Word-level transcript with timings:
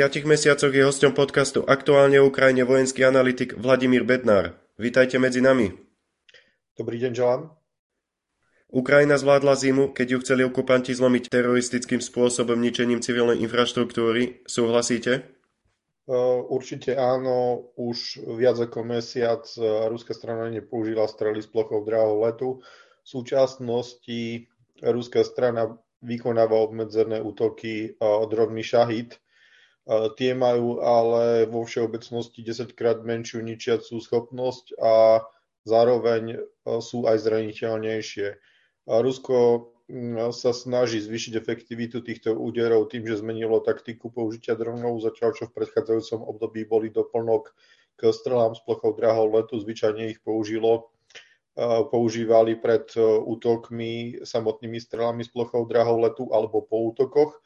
Piatich 0.00 0.24
mesiacoch 0.24 0.72
je 0.72 0.80
hosťom 0.80 1.12
podcastu 1.12 1.60
Aktuálne 1.60 2.24
Ukrajine 2.24 2.64
vojenský 2.64 3.04
analytik 3.04 3.52
Vladimír 3.52 4.00
Bednár. 4.00 4.56
Vítajte 4.80 5.20
medzi 5.20 5.44
nami. 5.44 5.76
Dobrý 6.72 6.96
deň, 7.04 7.12
želám. 7.12 7.52
Ukrajina 8.72 9.20
zvládla 9.20 9.52
zimu, 9.60 9.92
keď 9.92 10.06
ju 10.08 10.18
chceli 10.24 10.42
okupanti 10.48 10.96
zlomiť 10.96 11.28
teroristickým 11.28 12.00
spôsobom 12.00 12.56
ničením 12.56 13.04
civilnej 13.04 13.44
infraštruktúry. 13.44 14.40
Súhlasíte? 14.48 15.36
Určite 16.48 16.96
áno. 16.96 17.68
Už 17.76 18.24
viac 18.40 18.56
ako 18.56 18.80
mesiac 18.80 19.44
ruská 19.92 20.16
strana 20.16 20.48
nepoužila 20.48 21.12
strely 21.12 21.44
s 21.44 21.48
plochou 21.52 21.84
drahou 21.84 22.24
letu. 22.24 22.64
V 23.04 23.08
súčasnosti 23.20 24.48
ruská 24.80 25.20
strana 25.28 25.76
vykonáva 26.00 26.56
obmedzené 26.56 27.20
útoky 27.20 28.00
dronmi 28.00 28.64
Shahid, 28.64 29.20
Tie 29.88 30.32
majú 30.36 30.84
ale 30.84 31.48
vo 31.48 31.64
všeobecnosti 31.64 32.44
10 32.44 32.76
krát 32.76 33.00
menšiu 33.02 33.40
ničiacú 33.40 33.98
schopnosť 33.98 34.76
a 34.76 35.24
zároveň 35.64 36.22
e, 36.36 36.38
sú 36.84 37.08
aj 37.08 37.16
zraniteľnejšie. 37.26 38.28
Rusko 38.86 39.70
sa 40.30 40.54
snaží 40.54 41.02
zvýšiť 41.02 41.34
efektivitu 41.34 41.98
týchto 41.98 42.30
úderov 42.38 42.94
tým, 42.94 43.02
že 43.10 43.18
zmenilo 43.18 43.58
taktiku 43.58 44.06
použitia 44.10 44.54
dronov, 44.54 45.02
zatiaľ 45.02 45.34
čo 45.34 45.50
v 45.50 45.56
predchádzajúcom 45.58 46.20
období 46.30 46.62
boli 46.62 46.94
doplnok 46.94 47.50
k 47.98 48.00
strelám 48.14 48.54
s 48.54 48.62
plochou 48.62 48.94
drahou 48.94 49.26
letu, 49.34 49.58
zvyčajne 49.58 50.14
ich 50.14 50.22
použilo 50.22 50.94
e, 51.58 51.82
používali 51.90 52.54
pred 52.54 52.86
e, 52.94 53.02
útokmi 53.02 54.22
samotnými 54.22 54.78
strelami 54.78 55.26
s 55.26 55.30
plochou 55.34 55.66
drahou 55.66 55.98
letu 56.06 56.30
alebo 56.30 56.62
po 56.62 56.94
útokoch 56.94 57.42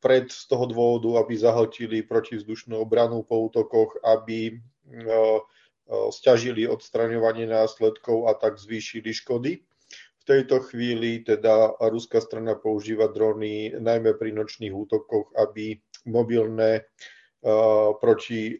pred 0.00 0.28
z 0.28 0.44
toho 0.46 0.68
dôvodu, 0.68 1.24
aby 1.24 1.34
zahltili 1.36 2.04
protivzdušnú 2.04 2.76
obranu 2.76 3.24
po 3.24 3.48
útokoch, 3.48 3.96
aby 4.04 4.52
e, 4.52 4.54
e, 4.54 5.40
stiažili 6.12 6.68
odstraňovanie 6.68 7.48
následkov 7.48 8.28
a 8.28 8.36
tak 8.36 8.60
zvýšili 8.60 9.10
škody. 9.12 9.64
V 10.20 10.24
tejto 10.26 10.58
chvíli 10.66 11.22
teda 11.22 11.78
ruská 11.86 12.18
strana 12.18 12.58
používa 12.58 13.06
drony 13.06 13.70
najmä 13.78 14.18
pri 14.18 14.34
nočných 14.34 14.74
útokoch, 14.74 15.30
aby 15.38 15.78
mobilné 16.10 16.82
uh, 16.82 16.90
proti 18.00 18.58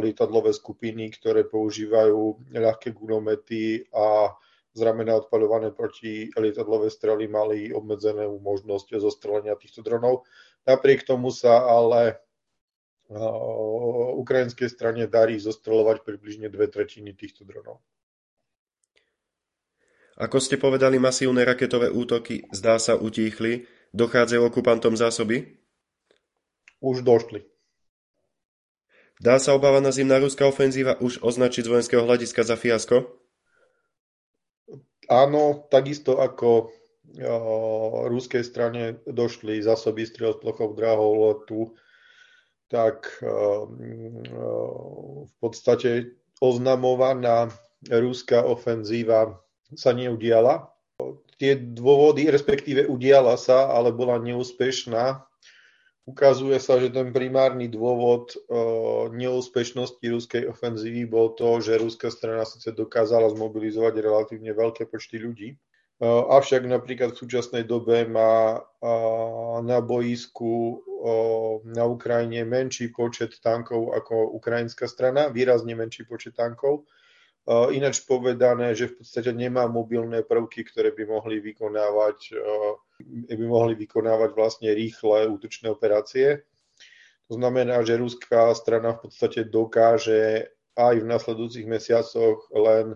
lietadlové 0.00 0.52
skupiny, 0.52 1.08
ktoré 1.16 1.48
používajú 1.48 2.52
ľahké 2.52 2.92
gulomety 2.92 3.88
a 3.88 4.36
zramené 4.76 5.16
odpaľované 5.16 5.72
proti 5.72 6.28
lietadlové 6.36 6.92
strely 6.92 7.24
mali 7.24 7.72
obmedzenú 7.72 8.36
možnosť 8.44 9.00
zostrelenia 9.00 9.56
týchto 9.56 9.80
dronov. 9.80 10.28
Napriek 10.68 11.08
tomu 11.08 11.32
sa 11.32 11.64
ale 11.64 12.20
ukrajinskej 14.20 14.68
strane 14.68 15.08
darí 15.08 15.40
zostreľovať 15.40 16.04
približne 16.04 16.52
dve 16.52 16.68
tretiny 16.68 17.16
týchto 17.16 17.48
dronov. 17.48 17.80
Ako 20.20 20.42
ste 20.44 20.60
povedali, 20.60 21.00
masívne 21.00 21.40
raketové 21.46 21.88
útoky 21.88 22.44
zdá 22.52 22.76
sa 22.76 23.00
utíchli. 23.00 23.64
Dochádzajú 23.96 24.42
okupantom 24.44 24.92
zásoby? 24.92 25.56
Už 26.84 27.00
došli. 27.00 27.48
Dá 29.18 29.40
sa 29.40 29.56
obávaná 29.56 29.88
zimná 29.88 30.20
ruská 30.20 30.44
ofenzíva 30.44 31.00
už 31.00 31.24
označiť 31.24 31.64
z 31.64 31.70
vojenského 31.70 32.02
hľadiska 32.04 32.44
za 32.44 32.60
fiasko? 32.60 33.08
Áno, 35.08 35.64
takisto 35.72 36.20
ako 36.20 36.70
ruskej 38.08 38.44
strane 38.44 39.00
došli 39.08 39.64
zásoby 39.64 40.04
striel 40.04 40.36
s 40.36 40.42
plochou 40.44 40.76
drahou 40.76 41.32
letu, 41.32 41.72
tak 42.68 43.08
v 45.24 45.32
podstate 45.40 46.12
oznamovaná 46.44 47.48
ruská 47.88 48.44
ofenzíva 48.44 49.40
sa 49.72 49.96
neudiala. 49.96 50.68
Tie 51.38 51.54
dôvody, 51.54 52.28
respektíve 52.28 52.90
udiala 52.90 53.38
sa, 53.38 53.70
ale 53.70 53.94
bola 53.94 54.18
neúspešná. 54.18 55.22
Ukazuje 56.08 56.56
sa, 56.56 56.80
že 56.80 56.88
ten 56.88 57.12
primárny 57.12 57.68
dôvod 57.68 58.32
neúspešnosti 59.12 60.02
ruskej 60.08 60.48
ofenzívy 60.48 61.04
bol 61.04 61.36
to, 61.36 61.60
že 61.60 61.78
ruská 61.78 62.08
strana 62.08 62.48
síce 62.48 62.72
dokázala 62.72 63.28
zmobilizovať 63.32 63.94
relatívne 64.00 64.50
veľké 64.56 64.88
počty 64.88 65.20
ľudí, 65.20 65.60
Avšak 66.06 66.62
napríklad 66.70 67.10
v 67.10 67.20
súčasnej 67.26 67.66
dobe 67.66 68.06
má 68.06 68.62
na 69.66 69.78
boisku 69.82 70.78
na 71.66 71.86
Ukrajine 71.90 72.46
menší 72.46 72.94
počet 72.94 73.34
tankov 73.42 73.94
ako 73.94 74.38
ukrajinská 74.38 74.86
strana, 74.86 75.26
výrazne 75.26 75.74
menší 75.74 76.06
počet 76.06 76.38
tankov. 76.38 76.86
Ináč 77.48 78.04
povedané, 78.06 78.78
že 78.78 78.92
v 78.92 79.02
podstate 79.02 79.34
nemá 79.34 79.66
mobilné 79.66 80.22
prvky, 80.22 80.68
ktoré 80.68 80.94
by 80.94 81.08
mohli 81.08 81.42
vykonávať, 81.42 82.18
by 83.34 83.46
mohli 83.48 83.74
vykonávať 83.74 84.30
vlastne 84.38 84.70
rýchle 84.70 85.26
útočné 85.32 85.72
operácie. 85.72 86.46
To 87.26 87.40
znamená, 87.40 87.82
že 87.82 87.98
ruská 87.98 88.54
strana 88.54 88.94
v 88.94 89.08
podstate 89.08 89.48
dokáže 89.48 90.46
aj 90.78 90.94
v 91.02 91.10
nasledujúcich 91.10 91.66
mesiacoch 91.66 92.46
len 92.54 92.94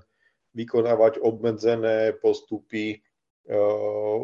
vykonávať 0.53 1.21
obmedzené 1.21 2.13
postupy 2.21 3.01
eh, 3.49 4.21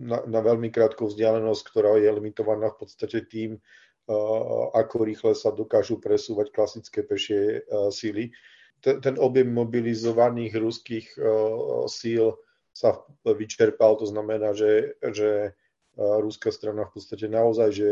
na, 0.00 0.18
na 0.26 0.40
veľmi 0.42 0.68
krátku 0.74 1.06
vzdialenosť, 1.06 1.62
ktorá 1.70 1.98
je 2.02 2.10
limitovaná 2.10 2.74
v 2.74 2.78
podstate 2.86 3.26
tým, 3.30 3.56
eh, 3.56 4.66
ako 4.74 5.06
rýchle 5.06 5.32
sa 5.38 5.54
dokážu 5.54 6.02
presúvať 6.02 6.50
klasické 6.50 7.06
pešie 7.06 7.62
eh, 7.62 7.90
síly. 7.94 8.34
Ten, 8.80 8.98
ten 9.04 9.16
objem 9.20 9.52
mobilizovaných 9.52 10.56
ruských 10.56 11.06
síl 11.84 12.32
sa 12.72 13.04
vyčerpal, 13.28 14.00
to 14.00 14.08
znamená, 14.08 14.56
že, 14.56 14.96
že 15.04 15.52
ruská 16.00 16.48
strana 16.48 16.88
v 16.88 16.92
podstate 16.96 17.28
naozaj, 17.28 17.76
že 17.76 17.90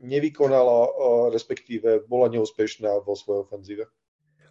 nevykonala, 0.00 0.88
respektíve 1.36 2.08
bola 2.08 2.32
neúspešná 2.32 3.04
vo 3.04 3.12
svojej 3.12 3.44
ofenzíve. 3.44 3.84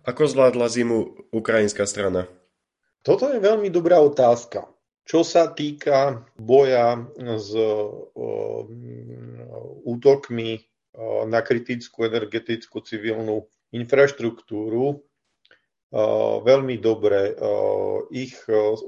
Ako 0.04 0.28
zvládla 0.28 0.68
zimu 0.68 1.32
ukrajinská 1.32 1.88
strana? 1.88 2.28
Toto 3.04 3.32
je 3.32 3.40
veľmi 3.40 3.72
dobrá 3.72 4.00
otázka. 4.04 4.68
Čo 5.04 5.24
sa 5.28 5.52
týka 5.52 6.24
boja 6.40 6.96
s 7.20 7.52
uh, 7.56 7.92
útokmi 9.84 10.64
na 11.28 11.42
kritickú 11.42 12.06
energetickú 12.06 12.80
civilnú 12.86 13.50
infraštruktúru, 13.74 15.02
veľmi 16.46 16.78
dobre. 16.78 17.34
Ich 18.14 18.38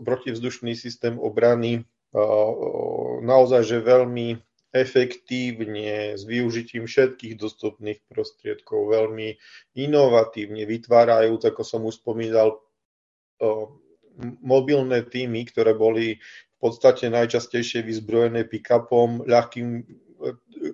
protivzdušný 0.06 0.78
systém 0.78 1.18
obrany 1.18 1.86
naozaj 3.22 3.62
že 3.66 3.78
veľmi 3.82 4.38
efektívne, 4.76 6.20
s 6.20 6.28
využitím 6.28 6.84
všetkých 6.84 7.40
dostupných 7.40 8.04
prostriedkov, 8.12 8.92
veľmi 8.92 9.40
inovatívne 9.80 10.68
vytvárajú, 10.68 11.40
ako 11.40 11.64
som 11.64 11.88
už 11.88 12.04
spomínal, 12.04 12.60
mobilné 14.44 15.08
týmy, 15.08 15.48
ktoré 15.48 15.72
boli 15.72 16.20
v 16.20 16.58
podstate 16.60 17.08
najčastejšie 17.08 17.88
vyzbrojené 17.88 18.44
pick-upom, 18.48 19.24
ľahkým, 19.24 19.88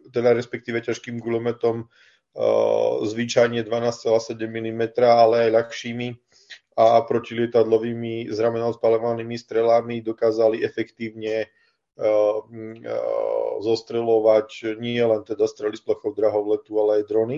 teda 0.10 0.34
respektíve 0.34 0.82
ťažkým 0.82 1.22
gulometom, 1.22 1.86
zvyčajne 3.06 3.60
12,7 3.68 4.40
mm, 4.40 4.82
ale 5.04 5.36
aj 5.46 5.52
ľahšími 5.52 6.08
a 6.80 7.04
protilietadlovými 7.04 8.32
zrameno 8.32 8.72
spalovanými 8.72 9.36
strelami 9.36 10.00
dokázali 10.00 10.64
efektívne 10.64 11.52
zostreľovať 13.62 14.82
nie 14.82 15.02
len 15.02 15.22
teda 15.22 15.46
strely 15.46 15.78
s 15.78 15.86
plochou 15.86 16.18
drahov 16.18 16.50
ale 16.66 17.02
aj 17.02 17.10
drony. 17.10 17.38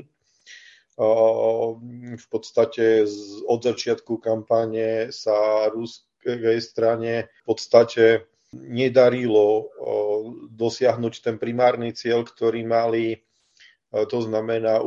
V 2.13 2.27
podstate 2.29 3.03
od 3.49 3.59
začiatku 3.59 4.21
kampane 4.21 5.09
sa 5.09 5.67
ruskej 5.73 6.61
strane 6.61 7.27
v 7.43 7.45
podstate 7.49 8.29
nedarilo 8.53 9.73
dosiahnuť 10.53 11.13
ten 11.25 11.35
primárny 11.41 11.97
cieľ, 11.97 12.21
ktorý 12.21 12.61
mali, 12.61 13.25
to 13.89 14.17
znamená 14.21 14.85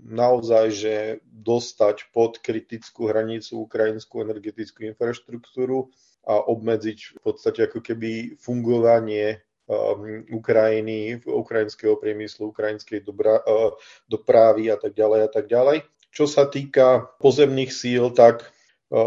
naozaj, 0.00 0.66
že 0.72 0.94
dostať 1.28 2.08
pod 2.16 2.40
kritickú 2.40 3.12
hranicu 3.12 3.68
ukrajinskú 3.68 4.24
energetickú 4.24 4.88
infraštruktúru 4.88 5.92
a 6.26 6.44
obmedziť 6.44 6.98
v 7.16 7.20
podstate 7.20 7.68
ako 7.68 7.80
keby 7.80 8.36
fungovanie 8.36 9.40
um, 9.68 10.26
Ukrajiny, 10.32 11.20
ukrajinského 11.24 11.96
priemyslu, 11.96 12.52
ukrajinskej 12.52 13.04
dobra, 13.04 13.40
uh, 13.44 13.72
dopravy 14.10 14.68
a 14.68 14.76
tak 14.76 14.92
ďalej 14.92 15.20
a 15.26 15.30
tak 15.32 15.46
ďalej. 15.48 15.86
Čo 16.10 16.26
sa 16.26 16.50
týka 16.50 17.08
pozemných 17.22 17.72
síl, 17.72 18.12
tak 18.12 18.44
uh, 18.44 18.98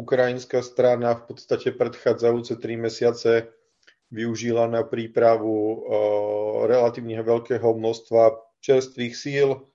ukrajinská 0.00 0.64
strana 0.64 1.18
v 1.18 1.34
podstate 1.34 1.74
predchádzajúce 1.76 2.56
tri 2.56 2.78
mesiace 2.80 3.52
využila 4.06 4.70
na 4.70 4.86
prípravu 4.86 5.82
relatívne 6.70 7.18
veľkého 7.26 7.74
množstva 7.74 8.38
čerstvých 8.62 9.14
síl. 9.18 9.66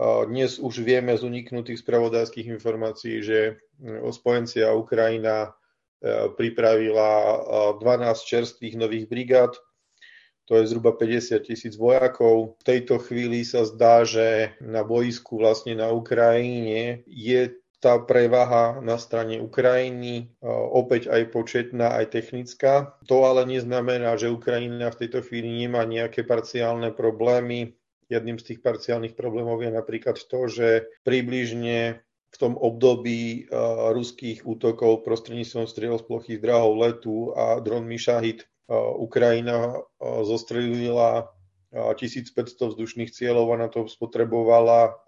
Dnes 0.00 0.56
už 0.56 0.80
vieme 0.80 1.12
z 1.12 1.22
uniknutých 1.28 1.84
spravodajských 1.84 2.48
informácií, 2.48 3.20
že 3.20 3.60
spojenci 4.08 4.64
a 4.64 4.72
Ukrajina 4.72 5.52
pripravila 6.36 7.10
12 7.80 7.80
čerstvých 8.20 8.76
nových 8.76 9.08
brigád, 9.08 9.56
to 10.44 10.60
je 10.60 10.68
zhruba 10.68 10.92
50 10.92 11.40
tisíc 11.40 11.72
vojakov. 11.80 12.60
V 12.60 12.64
tejto 12.68 13.00
chvíli 13.00 13.48
sa 13.48 13.64
zdá, 13.64 14.04
že 14.04 14.52
na 14.60 14.84
boisku 14.84 15.40
vlastne 15.40 15.72
na 15.72 15.88
Ukrajine 15.88 17.00
je 17.08 17.56
tá 17.80 17.96
prevaha 18.00 18.80
na 18.80 18.96
strane 19.00 19.40
Ukrajiny, 19.40 20.36
opäť 20.72 21.08
aj 21.12 21.32
početná, 21.32 21.96
aj 22.00 22.16
technická. 22.16 22.96
To 23.08 23.28
ale 23.28 23.44
neznamená, 23.44 24.16
že 24.16 24.32
Ukrajina 24.32 24.88
v 24.92 25.04
tejto 25.04 25.20
chvíli 25.24 25.64
nemá 25.64 25.84
nejaké 25.84 26.24
parciálne 26.24 26.92
problémy. 26.92 27.76
Jedným 28.12 28.36
z 28.36 28.52
tých 28.52 28.60
parciálnych 28.60 29.16
problémov 29.16 29.64
je 29.64 29.72
napríklad 29.72 30.16
to, 30.16 30.44
že 30.44 30.88
približne 31.08 32.04
v 32.34 32.36
tom 32.36 32.58
období 32.58 33.46
ruských 33.94 34.42
útokov 34.42 35.06
prostredníctvom 35.06 35.70
striel 35.70 35.94
z 36.02 36.04
plochy 36.04 36.34
drahov 36.42 36.74
letu 36.82 37.30
a 37.38 37.62
dronmi 37.62 37.94
Šahid 37.94 38.42
Ukrajina 38.98 39.78
zostrelila 40.26 41.30
1500 41.70 42.74
vzdušných 42.74 43.10
cieľov 43.14 43.54
a 43.54 43.56
na 43.66 43.68
to 43.70 43.86
spotrebovala 43.86 44.98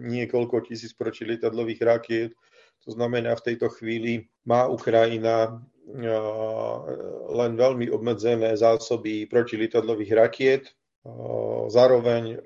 niekoľko 0.00 0.64
tisíc 0.68 0.96
protilietadlových 0.96 1.80
rakiet. 1.84 2.32
To 2.88 2.96
znamená, 2.96 3.36
v 3.36 3.44
tejto 3.52 3.68
chvíli 3.76 4.32
má 4.48 4.64
Ukrajina 4.64 5.60
len 7.28 7.52
veľmi 7.60 7.92
obmedzené 7.92 8.56
zásoby 8.56 9.28
protilietadlových 9.28 10.12
rakiet, 10.16 10.64
Zároveň 11.70 12.44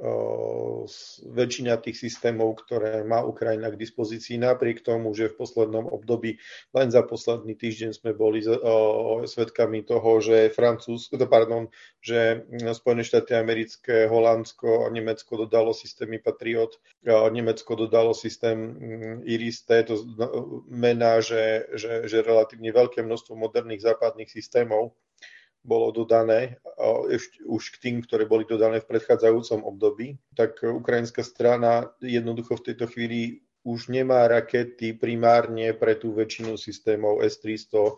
väčšina 1.27 1.75
tých 1.83 1.99
systémov, 1.99 2.63
ktoré 2.63 3.03
má 3.03 3.27
Ukrajina 3.27 3.67
k 3.67 3.81
dispozícii, 3.81 4.39
napriek 4.39 4.79
tomu, 4.79 5.11
že 5.11 5.27
v 5.27 5.43
poslednom 5.43 5.91
období, 5.91 6.39
len 6.71 6.89
za 6.95 7.03
posledný 7.03 7.59
týždeň 7.59 7.99
sme 7.99 8.15
boli 8.15 8.47
svedkami 9.27 9.83
toho, 9.83 10.23
že 10.23 10.55
Francúzsko, 10.55 11.19
pardon, 11.27 11.67
že 11.99 12.47
Spojené 12.79 13.03
štáty 13.03 13.35
americké, 13.35 14.07
Holandsko 14.07 14.87
a 14.87 14.93
Nemecko 14.95 15.35
dodalo 15.35 15.75
systémy 15.75 16.23
Patriot, 16.23 16.79
Nemecko 17.07 17.75
dodalo 17.75 18.15
systém 18.15 18.55
mm, 18.55 19.17
Iris-T, 19.27 19.69
to 19.91 19.99
znamená, 19.99 21.19
že, 21.19 21.67
že, 21.75 22.07
že 22.07 22.23
relatívne 22.23 22.71
veľké 22.71 23.03
množstvo 23.03 23.35
moderných 23.35 23.83
západných 23.83 24.31
systémov 24.31 24.95
bolo 25.65 25.91
dodané 25.91 26.61
ešte 27.09 27.41
už 27.49 27.63
k 27.75 27.77
tým, 27.81 27.97
ktoré 28.05 28.29
boli 28.29 28.45
dodané 28.45 28.85
v 28.85 28.89
predchádzajúcom 28.93 29.65
období, 29.65 30.21
tak 30.37 30.61
ukrajinská 30.61 31.25
strana 31.25 31.89
jednoducho 32.05 32.61
v 32.61 32.67
tejto 32.71 32.87
chvíli 32.93 33.41
už 33.65 33.89
nemá 33.89 34.29
rakety 34.29 34.93
primárne 34.93 35.73
pre 35.73 35.97
tú 35.97 36.13
väčšinu 36.13 36.61
systémov 36.61 37.25
S-300, 37.25 37.73
um, 37.81 37.97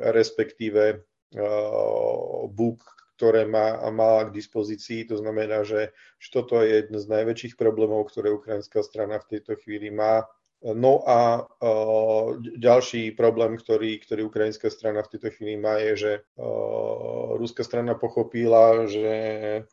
respektíve 0.00 1.04
uh, 1.36 2.48
BUK, 2.48 2.80
ktoré 3.20 3.44
má, 3.44 3.84
má 3.92 4.24
k 4.24 4.32
dispozícii. 4.32 5.04
To 5.12 5.20
znamená, 5.20 5.62
že 5.62 5.92
toto 6.32 6.64
je 6.64 6.82
jeden 6.82 6.96
z 6.96 7.06
najväčších 7.06 7.54
problémov, 7.60 8.08
ktoré 8.08 8.32
ukrajinská 8.32 8.80
strana 8.80 9.20
v 9.20 9.38
tejto 9.38 9.60
chvíli 9.60 9.92
má 9.92 10.24
No 10.64 11.04
a 11.04 11.44
uh, 11.44 12.40
ďalší 12.40 13.12
problém, 13.12 13.60
ktorý, 13.60 14.00
ktorý 14.00 14.32
ukrajinská 14.32 14.72
strana 14.72 15.04
v 15.04 15.12
tejto 15.12 15.28
chvíli 15.36 15.60
má, 15.60 15.76
je, 15.76 15.92
že 15.92 16.12
uh, 16.40 17.36
ruská 17.36 17.60
strana 17.60 17.92
pochopila, 17.92 18.88
že, 18.88 19.12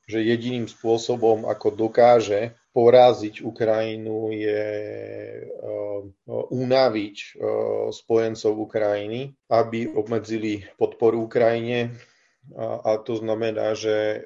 že 0.04 0.20
jediným 0.20 0.68
spôsobom, 0.68 1.48
ako 1.48 1.88
dokáže 1.88 2.60
poraziť 2.76 3.40
Ukrajinu, 3.40 4.36
je 4.36 4.68
uh, 5.48 6.04
unaviť 6.52 7.40
spojencov 7.92 8.54
Ukrajiny, 8.60 9.32
aby 9.48 9.88
obmedzili 9.96 10.64
podporu 10.76 11.24
Ukrajine 11.28 11.96
a, 12.58 12.82
a 12.84 12.92
to 12.98 13.22
znamená, 13.22 13.78
že 13.78 13.96
e, 13.96 14.18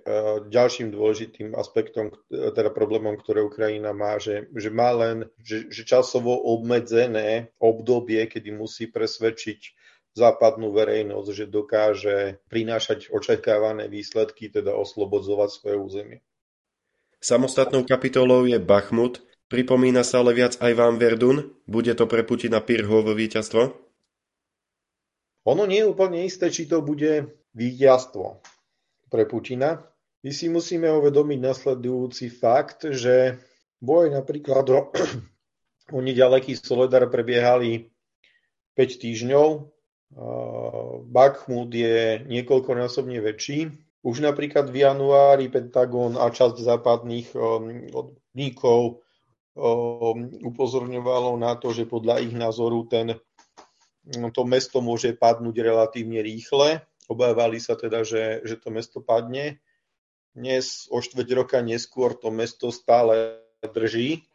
ďalším 0.48 0.90
dôležitým 0.90 1.52
aspektom, 1.54 2.16
teda 2.32 2.72
problémom, 2.72 3.20
ktoré 3.20 3.44
Ukrajina 3.44 3.92
má, 3.92 4.18
že, 4.18 4.48
že 4.56 4.72
má 4.72 4.96
len 4.96 5.28
že, 5.44 5.68
že 5.68 5.84
časovo 5.84 6.32
obmedzené 6.34 7.52
obdobie, 7.60 8.24
kedy 8.26 8.56
musí 8.56 8.88
presvedčiť 8.88 9.60
západnú 10.16 10.72
verejnosť, 10.72 11.30
že 11.36 11.46
dokáže 11.52 12.18
prinášať 12.48 13.12
očakávané 13.12 13.92
výsledky, 13.92 14.48
teda 14.48 14.72
oslobodzovať 14.72 15.50
svoje 15.52 15.76
územie. 15.76 16.20
Samostatnou 17.20 17.84
kapitolou 17.84 18.48
je 18.48 18.56
Bachmut. 18.56 19.20
Pripomína 19.52 20.08
sa 20.08 20.24
ale 20.24 20.34
viac 20.34 20.58
aj 20.64 20.72
vám 20.74 20.98
Verdun? 20.98 21.52
Bude 21.68 21.92
to 21.94 22.08
pre 22.08 22.24
Putina 22.24 22.64
Pirhovo 22.64 23.12
víťazstvo? 23.12 23.76
Ono 25.46 25.64
nie 25.70 25.86
je 25.86 25.90
úplne 25.92 26.26
isté, 26.26 26.50
či 26.50 26.66
to 26.66 26.82
bude 26.82 27.30
víťazstvo 27.56 28.44
pre 29.07 29.24
Putina. 29.25 29.80
My 30.22 30.31
si 30.36 30.52
musíme 30.52 30.92
uvedomiť 30.92 31.40
nasledujúci 31.40 32.28
fakt, 32.30 32.84
že 32.92 33.40
boj 33.80 34.12
napríklad 34.12 34.66
o, 34.69 34.92
o 35.96 36.00
nedaleký 36.04 36.60
Soledar 36.60 37.07
prebiehali 37.07 37.88
5 38.75 39.02
týždňov. 39.02 39.48
Bakhmut 41.10 41.72
je 41.72 42.24
niekoľkonásobne 42.28 43.19
väčší. 43.24 43.72
Už 44.06 44.22
napríklad 44.22 44.69
v 44.69 44.86
januári 44.86 45.50
Pentagon 45.50 46.13
a 46.13 46.30
časť 46.30 46.62
západných 46.62 47.34
um, 47.34 47.90
odníkov 47.90 49.02
um, 49.57 50.30
upozorňovalo 50.46 51.34
na 51.42 51.57
to, 51.57 51.74
že 51.74 51.90
podľa 51.90 52.22
ich 52.22 52.38
názoru 52.38 52.86
ten, 52.86 53.18
to 54.06 54.42
mesto 54.46 54.78
môže 54.78 55.10
padnúť 55.18 55.57
relatívne 55.57 56.22
rýchle 56.22 56.86
Obávali 57.06 57.62
sa 57.62 57.78
teda, 57.78 58.02
že, 58.02 58.42
že 58.42 58.57
to 58.57 58.74
mesto 58.74 59.00
padne. 59.02 59.62
Dnes, 60.35 60.90
o 60.92 61.00
štveť 61.00 61.28
roka 61.38 61.57
neskôr, 61.62 62.18
to 62.18 62.33
mesto 62.33 62.74
stále 62.74 63.40
drží. 63.62 64.26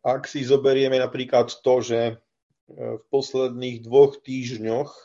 Ak 0.00 0.24
si 0.24 0.40
zoberieme 0.42 0.96
napríklad 0.96 1.52
to, 1.60 1.74
že 1.84 2.00
e, 2.00 2.14
v 2.74 3.02
posledných 3.12 3.84
dvoch 3.84 4.18
týždňoch 4.24 4.90
e, 4.90 5.00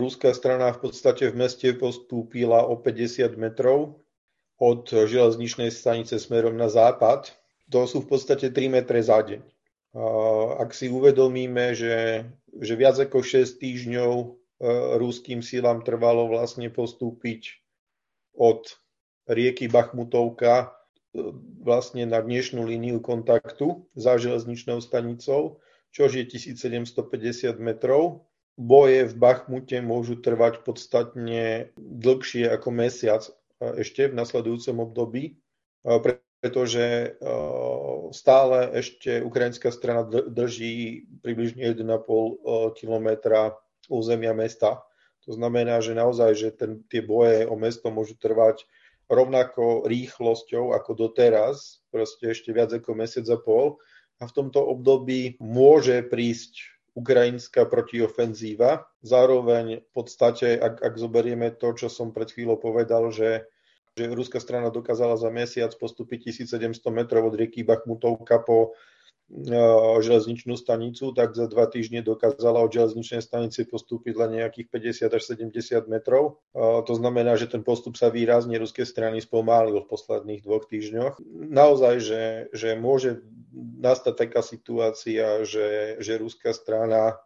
ruská 0.00 0.32
strana 0.32 0.72
v 0.72 0.88
podstate 0.88 1.28
v 1.28 1.36
meste 1.46 1.68
postúpila 1.76 2.64
o 2.64 2.80
50 2.80 3.36
metrov 3.36 4.00
od 4.58 4.88
železničnej 4.90 5.70
stanice 5.70 6.18
smerom 6.18 6.56
na 6.56 6.66
západ. 6.72 7.30
To 7.70 7.84
sú 7.84 8.02
v 8.02 8.16
podstate 8.16 8.50
3 8.50 8.72
metre 8.72 8.98
za 8.98 9.22
deň. 9.22 9.44
Ak 10.58 10.76
si 10.76 10.92
uvedomíme, 10.92 11.72
že, 11.72 12.26
že 12.58 12.74
viac 12.76 12.98
ako 13.00 13.24
6 13.24 13.56
týždňov 13.56 14.36
ruským 14.98 15.38
sílam 15.38 15.86
trvalo 15.86 16.26
vlastne 16.26 16.66
postúpiť 16.66 17.62
od 18.34 18.66
rieky 19.30 19.70
Bachmutovka 19.70 20.54
e, 20.62 20.66
vlastne 21.62 22.08
na 22.08 22.18
dnešnú 22.18 22.66
líniu 22.66 22.98
kontaktu 22.98 23.86
za 23.94 24.18
železničnou 24.18 24.82
stanicou, 24.82 25.62
čo 25.94 26.10
je 26.10 26.26
1750 26.26 27.58
metrov. 27.60 28.26
Boje 28.58 29.06
v 29.06 29.14
Bachmute 29.14 29.78
môžu 29.78 30.18
trvať 30.18 30.66
podstatne 30.66 31.70
dlhšie 31.78 32.50
ako 32.50 32.68
mesiac 32.74 33.22
e, 33.26 33.30
ešte 33.84 34.10
v 34.10 34.18
nasledujúcom 34.18 34.82
období, 34.82 35.38
pretože 35.86 37.16
stále 38.10 38.58
ešte 38.74 39.22
ukrajinská 39.22 39.70
strana 39.70 40.02
drží 40.06 41.06
približne 41.22 41.70
1,5 41.70 42.74
kilometra 42.78 43.54
územia 43.88 44.36
mesta. 44.36 44.84
To 45.28 45.36
znamená, 45.36 45.80
že 45.84 45.92
naozaj, 45.92 46.30
že 46.36 46.48
ten, 46.56 46.84
tie 46.88 47.04
boje 47.04 47.44
o 47.44 47.56
mesto 47.58 47.92
môžu 47.92 48.16
trvať 48.16 48.64
rovnako 49.08 49.88
rýchlosťou 49.88 50.76
ako 50.76 51.08
doteraz, 51.08 51.80
proste 51.88 52.32
ešte 52.32 52.52
viac 52.52 52.72
ako 52.72 52.92
mesiac 52.92 53.24
a 53.32 53.40
pol. 53.40 53.80
A 54.20 54.28
v 54.28 54.34
tomto 54.34 54.60
období 54.60 55.40
môže 55.40 56.04
prísť 56.04 56.78
ukrajinská 56.98 57.64
protiofenzíva. 57.70 58.90
Zároveň 59.06 59.86
v 59.86 59.90
podstate, 59.94 60.58
ak, 60.58 60.82
ak 60.82 60.94
zoberieme 60.98 61.54
to, 61.54 61.72
čo 61.78 61.86
som 61.86 62.10
pred 62.10 62.26
chvíľou 62.26 62.58
povedal, 62.58 63.14
že, 63.14 63.46
že 63.94 64.10
ruská 64.10 64.42
strana 64.42 64.74
dokázala 64.74 65.14
za 65.14 65.30
mesiac 65.30 65.70
postúpiť 65.78 66.34
1700 66.34 66.82
metrov 66.90 67.30
od 67.30 67.38
rieky 67.38 67.62
Bachmutovka 67.62 68.42
po 68.42 68.74
železničnú 70.00 70.56
stanicu, 70.56 71.12
tak 71.12 71.36
za 71.36 71.44
dva 71.52 71.68
týždne 71.68 72.00
dokázala 72.00 72.64
od 72.64 72.72
železničnej 72.72 73.20
stanice 73.20 73.68
postúpiť 73.68 74.16
len 74.16 74.40
nejakých 74.40 74.72
50 75.04 75.16
až 75.20 75.22
70 75.36 75.84
metrov. 75.92 76.40
To 76.56 76.92
znamená, 76.96 77.36
že 77.36 77.52
ten 77.52 77.60
postup 77.60 78.00
sa 78.00 78.08
výrazne 78.08 78.56
ruskej 78.56 78.88
strany 78.88 79.20
spomálil 79.20 79.84
v 79.84 79.90
posledných 79.90 80.40
dvoch 80.40 80.64
týždňoch. 80.64 81.20
Naozaj, 81.52 81.94
že, 82.00 82.22
že 82.56 82.72
môže 82.80 83.20
nastať 83.84 84.14
taká 84.16 84.40
situácia, 84.40 85.44
že, 85.44 86.00
že 86.00 86.16
ruská 86.16 86.56
strana 86.56 87.20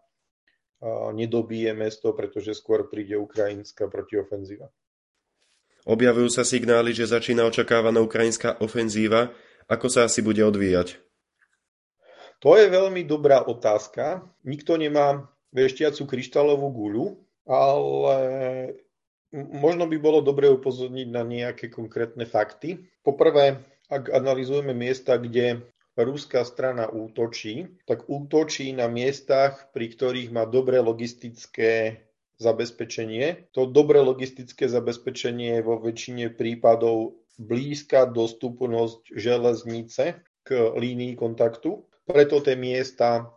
nedobije 1.14 1.70
mesto, 1.70 2.10
pretože 2.10 2.58
skôr 2.58 2.90
príde 2.90 3.14
ukrajinská 3.14 3.86
protiofenzíva. 3.86 4.66
Objavujú 5.86 6.30
sa 6.30 6.42
signály, 6.42 6.94
že 6.94 7.10
začína 7.10 7.46
očakávaná 7.46 8.02
ukrajinská 8.02 8.58
ofenzíva. 8.58 9.30
Ako 9.70 9.86
sa 9.86 10.10
asi 10.10 10.18
bude 10.22 10.42
odvíjať? 10.42 11.11
To 12.42 12.58
je 12.58 12.66
veľmi 12.66 13.06
dobrá 13.06 13.46
otázka. 13.46 14.26
Nikto 14.42 14.74
nemá 14.74 15.30
veštiacu 15.54 16.10
kryštálovú 16.10 16.68
guľu, 16.74 17.06
ale 17.46 18.18
možno 19.32 19.86
by 19.86 19.96
bolo 20.02 20.18
dobre 20.26 20.50
upozorniť 20.50 21.08
na 21.08 21.22
nejaké 21.22 21.70
konkrétne 21.70 22.26
fakty. 22.26 22.90
Poprvé, 23.06 23.62
ak 23.86 24.10
analizujeme 24.10 24.74
miesta, 24.74 25.22
kde 25.22 25.62
ruská 25.94 26.42
strana 26.42 26.90
útočí, 26.90 27.78
tak 27.86 28.10
útočí 28.10 28.74
na 28.74 28.90
miestach, 28.90 29.70
pri 29.70 29.92
ktorých 29.94 30.34
má 30.34 30.42
dobré 30.42 30.82
logistické 30.82 32.02
zabezpečenie. 32.42 33.54
To 33.54 33.70
dobré 33.70 34.02
logistické 34.02 34.66
zabezpečenie 34.66 35.60
je 35.60 35.62
vo 35.62 35.78
väčšine 35.78 36.34
prípadov 36.34 37.22
blízka 37.38 38.08
dostupnosť 38.08 39.14
železnice 39.14 40.26
k 40.42 40.48
línii 40.74 41.14
kontaktu. 41.14 41.86
Preto 42.02 42.42
tie 42.42 42.58
miesta 42.58 43.30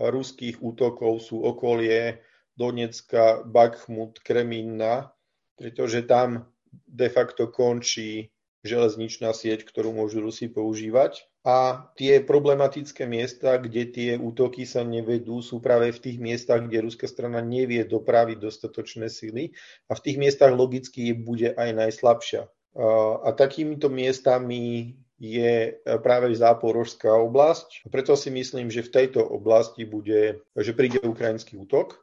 ruských 0.00 0.58
útokov 0.64 1.22
sú 1.28 1.44
okolie 1.44 2.24
Donecka, 2.56 3.44
Bakhmut, 3.46 4.18
Kremína, 4.24 5.12
pretože 5.54 6.04
tam 6.08 6.48
de 6.88 7.08
facto 7.12 7.52
končí 7.52 8.32
železničná 8.60 9.32
sieť, 9.32 9.64
ktorú 9.64 9.96
môžu 9.96 10.20
Rusi 10.20 10.48
používať. 10.52 11.24
A 11.40 11.88
tie 11.96 12.20
problematické 12.20 13.08
miesta, 13.08 13.56
kde 13.56 13.88
tie 13.88 14.10
útoky 14.20 14.68
sa 14.68 14.84
nevedú, 14.84 15.40
sú 15.40 15.56
práve 15.64 15.88
v 15.88 16.02
tých 16.04 16.18
miestach, 16.20 16.68
kde 16.68 16.84
ruská 16.84 17.08
strana 17.08 17.40
nevie 17.40 17.80
dopraviť 17.88 18.36
dostatočné 18.36 19.08
sily 19.08 19.56
a 19.88 19.96
v 19.96 20.04
tých 20.04 20.20
miestach 20.20 20.52
logicky 20.52 21.16
bude 21.16 21.56
aj 21.56 21.72
najslabšia. 21.72 22.44
A 23.24 23.28
takýmito 23.32 23.88
miestami 23.88 24.94
je 25.20 25.76
práve 26.00 26.32
záporožská 26.32 27.12
oblasť. 27.12 27.84
Preto 27.92 28.16
si 28.16 28.32
myslím, 28.32 28.72
že 28.72 28.82
v 28.82 29.04
tejto 29.04 29.20
oblasti 29.20 29.84
bude, 29.84 30.40
že 30.56 30.72
príde 30.72 30.98
ukrajinský 31.04 31.60
útok. 31.60 32.00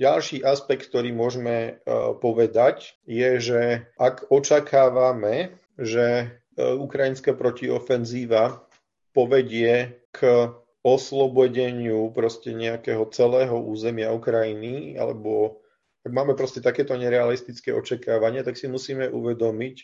Ďalší 0.00 0.40
aspekt, 0.40 0.88
ktorý 0.88 1.12
môžeme 1.12 1.84
povedať, 2.20 2.96
je, 3.04 3.30
že 3.38 3.62
ak 4.00 4.32
očakávame 4.32 5.60
že 5.76 6.32
ukrajinská 6.56 7.36
protiofenzíva 7.36 8.64
povedie 9.12 10.00
k 10.12 10.48
oslobodeniu 10.80 12.08
proste 12.16 12.56
nejakého 12.56 13.04
celého 13.12 13.60
územia 13.60 14.12
Ukrajiny, 14.12 14.96
alebo 14.96 15.60
ak 16.06 16.12
máme 16.14 16.32
proste 16.38 16.64
takéto 16.64 16.96
nerealistické 16.96 17.74
očakávania, 17.74 18.46
tak 18.46 18.56
si 18.56 18.70
musíme 18.70 19.10
uvedomiť, 19.10 19.76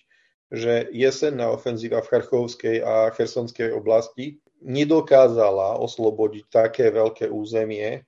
že 0.53 0.93
jesenná 0.93 1.49
ofenzíva 1.49 2.05
v 2.05 2.11
Charchovskej 2.13 2.85
a 2.85 3.09
Chersonskej 3.17 3.73
oblasti 3.73 4.37
nedokázala 4.61 5.81
oslobodiť 5.81 6.45
také 6.53 6.93
veľké 6.93 7.33
územie, 7.33 8.05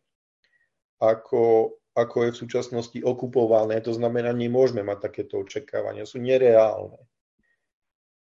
ako, 1.00 1.72
ako 1.96 2.16
je 2.28 2.30
v 2.36 2.40
súčasnosti 2.44 2.98
okupované. 3.00 3.80
To 3.80 3.96
znamená, 3.96 4.36
nemôžeme 4.36 4.84
mať 4.84 5.08
takéto 5.08 5.40
očakávania, 5.40 6.04
sú 6.04 6.20
nereálne. 6.20 7.00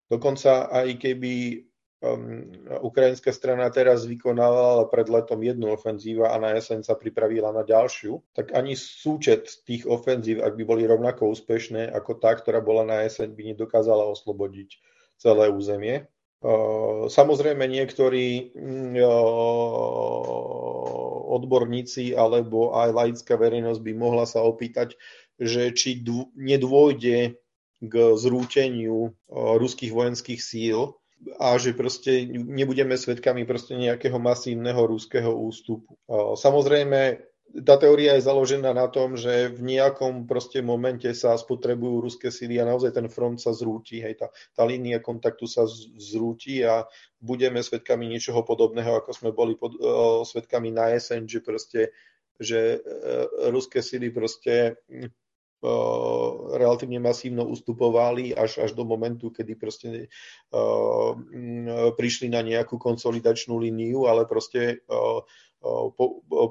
Dokonca 0.06 0.70
aj 0.70 0.94
keby 0.94 1.66
ukrajinská 2.82 3.32
strana 3.32 3.70
teraz 3.70 4.04
vykonávala 4.04 4.86
pred 4.92 5.08
letom 5.08 5.40
jednu 5.40 5.72
ofenzívu 5.74 6.24
a 6.26 6.36
na 6.38 6.54
jeseň 6.58 6.84
sa 6.84 6.94
pripravila 6.98 7.52
na 7.54 7.64
ďalšiu, 7.64 8.20
tak 8.36 8.52
ani 8.52 8.76
súčet 8.76 9.64
tých 9.64 9.88
ofenzív, 9.88 10.44
ak 10.44 10.56
by 10.58 10.64
boli 10.64 10.84
rovnako 10.84 11.32
úspešné 11.32 11.88
ako 11.90 12.20
tá, 12.20 12.34
ktorá 12.36 12.60
bola 12.60 12.84
na 12.84 13.02
jeseň, 13.06 13.32
by 13.32 13.42
nedokázala 13.54 14.04
oslobodiť 14.12 14.78
celé 15.18 15.48
územie. 15.48 16.06
Uh, 16.44 17.08
samozrejme 17.08 17.64
niektorí 17.64 18.52
uh, 18.52 19.08
odborníci 21.34 22.12
alebo 22.12 22.76
aj 22.76 22.88
laická 22.92 23.40
verejnosť 23.40 23.80
by 23.80 23.92
mohla 23.96 24.28
sa 24.28 24.44
opýtať, 24.44 24.94
že 25.40 25.72
či 25.72 26.04
nedôjde 26.36 27.40
k 27.84 27.94
zrúteniu 28.16 29.12
ruských 29.28 29.92
vojenských 29.92 30.40
síl 30.40 30.94
a 31.40 31.56
že 31.56 31.72
proste 31.72 32.26
nebudeme 32.28 32.98
svedkami 32.98 33.48
proste 33.48 33.76
nejakého 33.76 34.16
masívneho 34.20 34.84
ruského 34.84 35.32
ústupu. 35.32 35.96
Samozrejme, 36.36 37.24
tá 37.62 37.78
teória 37.78 38.18
je 38.18 38.26
založená 38.26 38.74
na 38.74 38.90
tom, 38.90 39.14
že 39.14 39.52
v 39.54 39.78
nejakom 39.78 40.26
proste 40.26 40.58
momente 40.58 41.06
sa 41.14 41.38
spotrebujú 41.38 42.02
ruské 42.02 42.34
síly 42.34 42.58
a 42.58 42.66
naozaj 42.66 42.98
ten 42.98 43.06
front 43.06 43.38
sa 43.38 43.54
zrúti, 43.54 44.02
hej, 44.02 44.18
tá, 44.18 44.26
tá 44.56 44.66
línia 44.66 44.98
kontaktu 44.98 45.46
sa 45.46 45.62
zrúti 45.94 46.66
a 46.66 46.82
budeme 47.22 47.62
svedkami 47.62 48.10
niečoho 48.10 48.42
podobného, 48.42 48.98
ako 48.98 49.10
sme 49.14 49.30
boli 49.30 49.54
pod, 49.54 49.78
uh, 49.78 50.26
svedkami 50.26 50.74
na 50.74 50.90
jeseň, 50.98 51.30
že 51.30 51.40
proste 51.44 51.80
že 52.34 52.82
uh, 52.82 53.54
ruské 53.54 53.78
síly 53.78 54.10
proste 54.10 54.74
relatívne 56.54 57.00
masívno 57.00 57.48
ustupovali 57.48 58.36
až, 58.36 58.60
až 58.64 58.76
do 58.76 58.84
momentu, 58.84 59.32
kedy 59.32 59.52
proste 59.56 60.12
prišli 61.96 62.28
na 62.28 62.44
nejakú 62.44 62.76
konsolidačnú 62.76 63.56
líniu, 63.56 64.04
ale 64.04 64.28
proste 64.28 64.84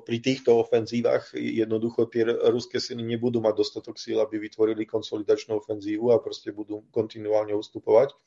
pri 0.03 0.17
týchto 0.25 0.65
ofenzívach 0.65 1.38
jednoducho 1.38 2.10
tie 2.10 2.25
ruské 2.50 2.82
sily 2.82 3.05
nebudú 3.05 3.46
mať 3.46 3.53
dostatok 3.53 4.01
síl, 4.01 4.17
aby 4.17 4.41
vytvorili 4.41 4.89
konsolidačnú 4.89 5.62
ofenzívu 5.62 6.10
a 6.10 6.17
proste 6.17 6.50
budú 6.50 6.82
kontinuálne 6.89 7.53
ustupovať. 7.53 8.17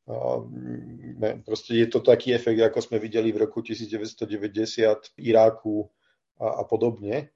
Ne, 1.19 1.43
proste 1.43 1.75
je 1.75 1.91
to 1.91 1.99
taký 2.07 2.39
efekt, 2.39 2.63
ako 2.63 2.79
sme 2.79 3.03
videli 3.03 3.35
v 3.35 3.43
roku 3.51 3.67
1990 3.67 5.19
v 5.19 5.19
Iráku 5.19 5.91
a, 6.39 6.63
a 6.63 6.63
podobne. 6.63 7.35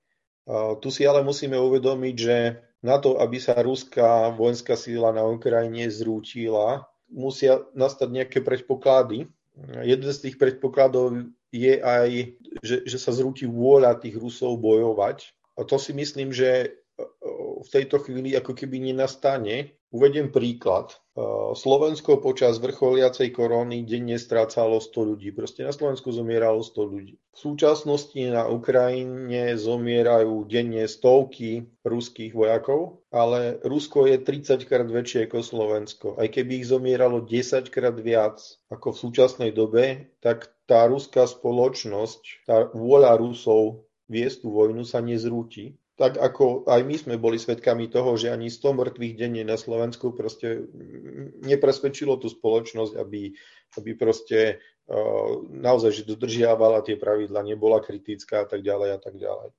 Tu 0.78 0.88
si 0.94 1.02
ale 1.02 1.26
musíme 1.26 1.58
uvedomiť, 1.58 2.14
že 2.14 2.36
na 2.80 2.96
to, 2.96 3.20
aby 3.20 3.36
sa 3.36 3.56
ruská 3.60 4.32
vojenská 4.32 4.76
síla 4.76 5.12
na 5.12 5.24
Ukrajine 5.28 5.88
zrútila, 5.92 6.88
musia 7.12 7.60
nastať 7.76 8.08
nejaké 8.08 8.38
predpoklady. 8.40 9.28
Jeden 9.84 10.10
z 10.10 10.18
tých 10.24 10.36
predpokladov 10.40 11.28
je 11.52 11.76
aj, 11.82 12.10
že, 12.64 12.76
že 12.86 12.96
sa 12.96 13.12
zrúti 13.12 13.44
vôľa 13.44 14.00
tých 14.00 14.16
Rusov 14.16 14.56
bojovať. 14.62 15.34
A 15.58 15.66
to 15.66 15.76
si 15.76 15.92
myslím, 15.92 16.32
že 16.32 16.80
v 17.60 17.68
tejto 17.68 18.00
chvíli 18.00 18.32
ako 18.32 18.56
keby 18.56 18.80
nenastane. 18.80 19.76
Uvediem 19.90 20.32
príklad. 20.32 20.96
Slovensko 21.50 22.22
počas 22.22 22.62
vrcholiacej 22.62 23.34
koróny 23.34 23.82
denne 23.82 24.16
strácalo 24.16 24.78
100 24.78 25.10
ľudí. 25.14 25.28
Proste 25.34 25.66
na 25.66 25.72
Slovensku 25.74 26.14
zomieralo 26.14 26.62
100 26.62 26.92
ľudí. 26.92 27.14
V 27.16 27.38
súčasnosti 27.38 28.18
na 28.30 28.46
Ukrajine 28.46 29.54
zomierajú 29.58 30.46
denne 30.46 30.86
stovky 30.86 31.66
ruských 31.82 32.32
vojakov, 32.32 33.02
ale 33.10 33.58
Rusko 33.62 34.06
je 34.06 34.22
30 34.22 34.64
krát 34.66 34.88
väčšie 34.88 35.26
ako 35.26 35.38
Slovensko. 35.42 36.06
Aj 36.16 36.28
keby 36.30 36.62
ich 36.62 36.70
zomieralo 36.70 37.22
10 37.22 37.68
krát 37.68 37.96
viac 37.98 38.38
ako 38.70 38.94
v 38.94 39.00
súčasnej 39.00 39.50
dobe, 39.50 40.14
tak 40.22 40.50
tá 40.64 40.86
ruská 40.86 41.26
spoločnosť, 41.26 42.46
tá 42.46 42.70
vôľa 42.70 43.18
Rusov 43.18 43.90
viesť 44.10 44.46
tú 44.46 44.48
vojnu 44.54 44.82
sa 44.82 45.02
nezrúti 45.02 45.78
tak 46.00 46.16
ako 46.16 46.64
aj 46.64 46.80
my 46.80 46.96
sme 46.96 47.14
boli 47.20 47.36
svedkami 47.36 47.92
toho, 47.92 48.16
že 48.16 48.32
ani 48.32 48.48
100 48.48 48.72
mŕtvych 48.72 49.14
denne 49.20 49.44
na 49.44 49.60
Slovensku 49.60 50.16
proste 50.16 50.64
nepresvedčilo 51.44 52.16
tú 52.16 52.32
spoločnosť, 52.32 52.96
aby, 52.96 53.36
aby 53.76 53.90
proste 54.00 54.64
uh, 54.88 55.44
naozaj 55.52 56.00
že 56.00 56.08
dodržiavala 56.08 56.80
tie 56.88 56.96
pravidla, 56.96 57.44
nebola 57.44 57.84
kritická 57.84 58.42
a 58.42 58.48
tak 58.48 58.64
ďalej 58.64 58.96
a 58.96 58.98
tak 59.04 59.20
ďalej. 59.20 59.52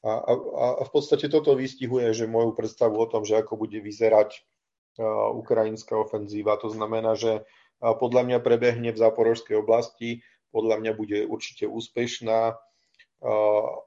A, 0.00 0.12
a, 0.16 0.32
a 0.80 0.82
v 0.88 0.90
podstate 0.96 1.28
toto 1.28 1.52
vystihuje, 1.52 2.08
že 2.16 2.24
moju 2.24 2.56
predstavu 2.56 2.96
o 2.96 3.04
tom, 3.04 3.28
že 3.28 3.36
ako 3.36 3.60
bude 3.60 3.76
vyzerať 3.76 4.32
uh, 4.32 5.28
ukrajinská 5.36 5.92
ofenzíva, 5.92 6.56
to 6.56 6.72
znamená, 6.72 7.20
že 7.20 7.44
uh, 7.44 7.92
podľa 7.92 8.32
mňa 8.32 8.38
prebehne 8.40 8.96
v 8.96 9.00
záporožskej 9.04 9.60
oblasti, 9.60 10.24
podľa 10.56 10.80
mňa 10.80 10.92
bude 10.96 11.28
určite 11.28 11.68
úspešná, 11.68 12.56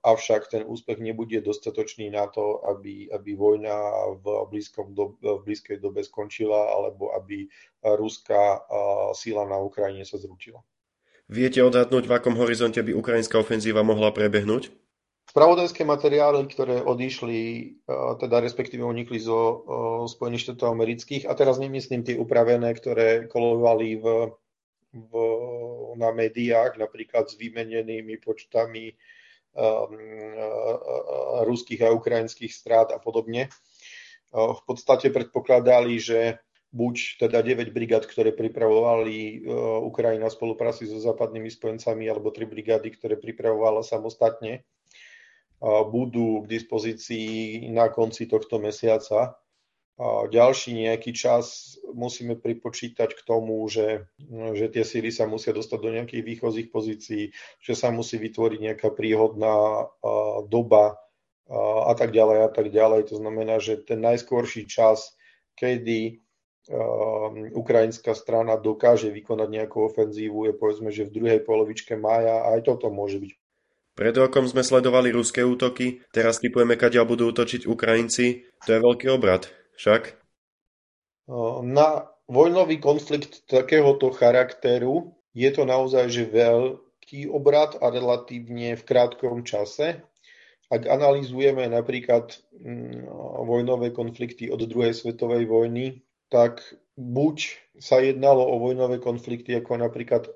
avšak 0.04 0.50
ten 0.50 0.66
úspech 0.66 0.98
nebude 0.98 1.38
dostatočný 1.46 2.10
na 2.10 2.26
to, 2.28 2.66
aby, 2.66 3.08
aby 3.14 3.38
vojna 3.38 3.78
v, 4.20 4.26
blízkom 4.50 4.98
do, 4.98 5.16
v 5.22 5.46
blízkej 5.46 5.78
dobe 5.78 6.02
skončila 6.02 6.74
alebo 6.74 7.14
aby 7.14 7.46
ruská 7.86 8.66
síla 9.14 9.46
na 9.46 9.62
Ukrajine 9.62 10.02
sa 10.02 10.18
zrútila. 10.18 10.66
Viete 11.30 11.62
odhadnúť, 11.62 12.10
v 12.10 12.16
akom 12.18 12.34
horizonte 12.42 12.82
by 12.82 12.90
ukrajinská 12.98 13.38
ofenzíva 13.38 13.86
mohla 13.86 14.10
prebehnúť? 14.10 14.74
Spravodajské 15.30 15.86
materiály, 15.86 16.50
ktoré 16.50 16.82
odišli, 16.82 17.78
teda 18.18 18.42
respektíve 18.42 18.82
unikli 18.82 19.22
zo 19.22 19.62
Spojených 20.10 20.50
štátov 20.50 20.74
amerických, 20.74 21.30
a 21.30 21.38
teraz 21.38 21.62
nemyslím 21.62 22.02
tie 22.02 22.18
upravené, 22.18 22.74
ktoré 22.74 23.30
kolovali 23.30 24.02
v, 24.02 24.34
v, 24.90 25.12
na 26.02 26.10
médiách, 26.18 26.82
napríklad 26.82 27.30
s 27.30 27.38
vymenenými 27.38 28.18
počtami 28.26 28.98
ruských 31.44 31.82
a 31.84 31.92
ukrajinských 31.92 32.54
strát 32.54 32.92
a 32.96 33.00
podobne. 33.00 33.52
V 34.32 34.62
podstate 34.64 35.10
predpokladali, 35.10 35.98
že 35.98 36.38
buď 36.70 37.26
teda 37.26 37.42
9 37.42 37.74
brigad, 37.74 38.06
ktoré 38.06 38.30
pripravovali 38.30 39.42
Ukrajina 39.82 40.30
v 40.30 40.38
spolupráci 40.38 40.86
so 40.86 41.02
západnými 41.02 41.50
spojencami, 41.50 42.06
alebo 42.06 42.30
3 42.30 42.46
brigády, 42.46 42.94
ktoré 42.94 43.18
pripravovala 43.18 43.82
samostatne, 43.82 44.62
budú 45.90 46.46
k 46.46 46.56
dispozícii 46.56 47.68
na 47.74 47.90
konci 47.90 48.30
tohto 48.30 48.62
mesiaca 48.62 49.36
ďalší 50.32 50.88
nejaký 50.88 51.12
čas 51.12 51.76
musíme 51.92 52.40
pripočítať 52.40 53.20
k 53.20 53.22
tomu, 53.28 53.68
že, 53.68 54.08
že 54.56 54.72
tie 54.72 54.88
síly 54.88 55.12
sa 55.12 55.28
musia 55.28 55.52
dostať 55.52 55.80
do 55.84 55.90
nejakých 55.92 56.24
výchozích 56.24 56.68
pozícií, 56.72 57.36
že 57.60 57.74
sa 57.76 57.92
musí 57.92 58.16
vytvoriť 58.16 58.60
nejaká 58.64 58.90
príhodná 58.96 59.92
doba 60.48 61.04
a 61.84 61.94
tak 62.00 62.16
ďalej 62.16 62.48
a 62.48 62.50
tak 62.50 62.72
ďalej. 62.72 63.12
To 63.12 63.16
znamená, 63.20 63.60
že 63.60 63.84
ten 63.84 64.00
najskôrší 64.00 64.72
čas, 64.72 65.20
kedy 65.60 66.24
ukrajinská 67.52 68.16
strana 68.16 68.56
dokáže 68.56 69.12
vykonať 69.12 69.50
nejakú 69.52 69.84
ofenzívu, 69.84 70.48
je 70.48 70.54
povedzme, 70.56 70.96
že 70.96 71.10
v 71.10 71.16
druhej 71.20 71.42
polovičke 71.44 72.00
mája 72.00 72.40
a 72.46 72.56
aj 72.56 72.72
toto 72.72 72.88
môže 72.88 73.20
byť 73.20 73.34
pred 74.00 74.16
rokom 74.16 74.48
sme 74.48 74.64
sledovali 74.64 75.12
ruské 75.12 75.44
útoky, 75.44 76.00
teraz 76.16 76.40
typujeme, 76.40 76.80
kadiaľ 76.80 77.04
budú 77.04 77.36
útočiť 77.36 77.68
Ukrajinci. 77.68 78.48
To 78.64 78.70
je 78.72 78.80
veľký 78.80 79.12
obrad 79.12 79.59
však? 79.80 80.20
Na 81.64 82.12
vojnový 82.28 82.84
konflikt 82.84 83.48
takéhoto 83.48 84.12
charakteru 84.12 85.16
je 85.32 85.50
to 85.56 85.64
naozaj 85.64 86.12
že 86.12 86.28
veľký 86.28 87.32
obrad 87.32 87.80
a 87.80 87.88
relatívne 87.88 88.76
v 88.76 88.84
krátkom 88.84 89.48
čase. 89.48 90.04
Ak 90.70 90.86
analýzujeme 90.86 91.66
napríklad 91.66 92.38
mm, 92.54 93.10
vojnové 93.48 93.90
konflikty 93.90 94.54
od 94.54 94.62
druhej 94.70 94.94
svetovej 94.94 95.50
vojny, 95.50 96.06
tak 96.30 96.62
buď 96.94 97.58
sa 97.82 97.98
jednalo 98.04 98.46
o 98.46 98.62
vojnové 98.62 99.02
konflikty 99.02 99.58
ako 99.58 99.82
napríklad 99.82 100.30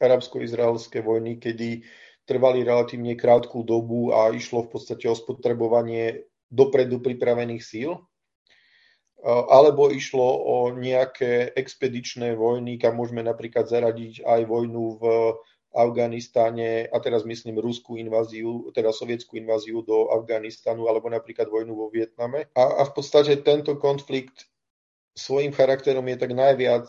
arabsko-izraelské 0.00 1.04
vojny, 1.04 1.36
kedy 1.36 1.84
trvali 2.24 2.64
relatívne 2.64 3.12
krátku 3.12 3.60
dobu 3.60 4.14
a 4.16 4.32
išlo 4.32 4.64
v 4.64 4.78
podstate 4.78 5.04
o 5.08 5.16
spotrebovanie 5.16 6.28
dopredu 6.48 7.04
pripravených 7.04 7.64
síl, 7.64 8.07
alebo 9.24 9.90
išlo 9.90 10.22
o 10.24 10.56
nejaké 10.70 11.50
expedičné 11.58 12.38
vojny, 12.38 12.78
kam 12.78 13.02
môžeme 13.02 13.26
napríklad 13.26 13.66
zaradiť 13.66 14.22
aj 14.22 14.40
vojnu 14.46 14.84
v 14.98 15.04
Afganistáne, 15.68 16.88
a 16.88 16.96
teraz 16.96 17.28
myslím 17.28 17.60
ruskú 17.60 18.00
inváziu, 18.00 18.72
teda 18.72 18.88
sovietskú 18.88 19.36
inváziu 19.36 19.84
do 19.84 20.08
Afganistanu, 20.10 20.88
alebo 20.88 21.12
napríklad 21.12 21.50
vojnu 21.50 21.76
vo 21.76 21.86
Vietname. 21.92 22.48
A, 22.56 22.82
a 22.82 22.82
v 22.88 22.92
podstate 22.96 23.36
tento 23.44 23.76
konflikt 23.76 24.48
svojim 25.12 25.52
charakterom 25.52 26.06
je 26.08 26.16
tak 26.16 26.32
najviac 26.32 26.88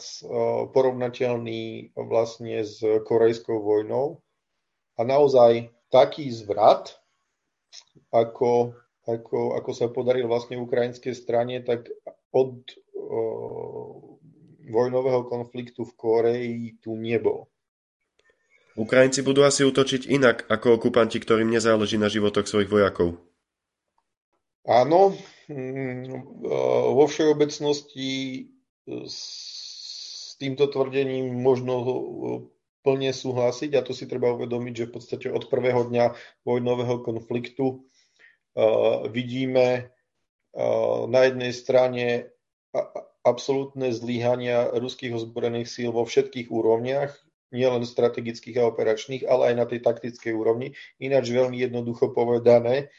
porovnateľný 0.72 1.92
vlastne 1.98 2.62
s 2.62 2.80
korejskou 3.04 3.58
vojnou. 3.58 4.22
A 4.96 5.04
naozaj 5.04 5.74
taký 5.90 6.30
zvrat, 6.32 6.94
ako, 8.14 8.80
ako, 9.10 9.60
ako 9.60 9.72
sa 9.74 9.90
podaril 9.90 10.30
vlastne 10.30 10.62
ukrajinskej 10.62 11.14
strane, 11.18 11.60
tak 11.66 11.90
od 12.32 12.62
vojnového 14.70 15.26
konfliktu 15.26 15.82
v 15.86 15.94
Koreji 15.98 16.62
tu 16.78 16.94
nebol. 16.94 17.50
Ukrajinci 18.78 19.26
budú 19.26 19.44
asi 19.44 19.66
útočiť 19.66 20.08
inak 20.08 20.48
ako 20.48 20.80
okupanti, 20.80 21.20
ktorým 21.20 21.50
nezáleží 21.50 22.00
na 22.00 22.08
životoch 22.08 22.48
svojich 22.48 22.72
vojakov. 22.72 23.18
Áno, 24.64 25.18
mm, 25.50 26.06
vo 26.94 27.06
všeobecnosti 27.10 28.46
s 28.86 29.20
týmto 30.38 30.70
tvrdením 30.70 31.34
možno 31.34 31.76
plne 32.86 33.12
súhlasiť 33.12 33.76
a 33.76 33.84
to 33.84 33.92
si 33.92 34.08
treba 34.08 34.32
uvedomiť, 34.38 34.74
že 34.74 34.88
v 34.88 34.94
podstate 34.96 35.28
od 35.28 35.52
prvého 35.52 35.90
dňa 35.90 36.16
vojnového 36.48 37.04
konfliktu 37.04 37.84
vidíme 39.12 39.92
na 41.10 41.20
jednej 41.30 41.54
strane 41.54 42.06
absolútne 43.26 43.94
zlíhania 43.94 44.74
ruských 44.74 45.14
ozbrojených 45.14 45.70
síl 45.70 45.90
vo 45.94 46.06
všetkých 46.08 46.50
úrovniach, 46.50 47.14
nielen 47.50 47.86
strategických 47.86 48.62
a 48.62 48.70
operačných, 48.70 49.26
ale 49.26 49.54
aj 49.54 49.56
na 49.58 49.66
tej 49.66 49.80
taktickej 49.82 50.34
úrovni. 50.38 50.78
Ináč 51.02 51.34
veľmi 51.34 51.58
jednoducho 51.58 52.14
povedané, 52.14 52.94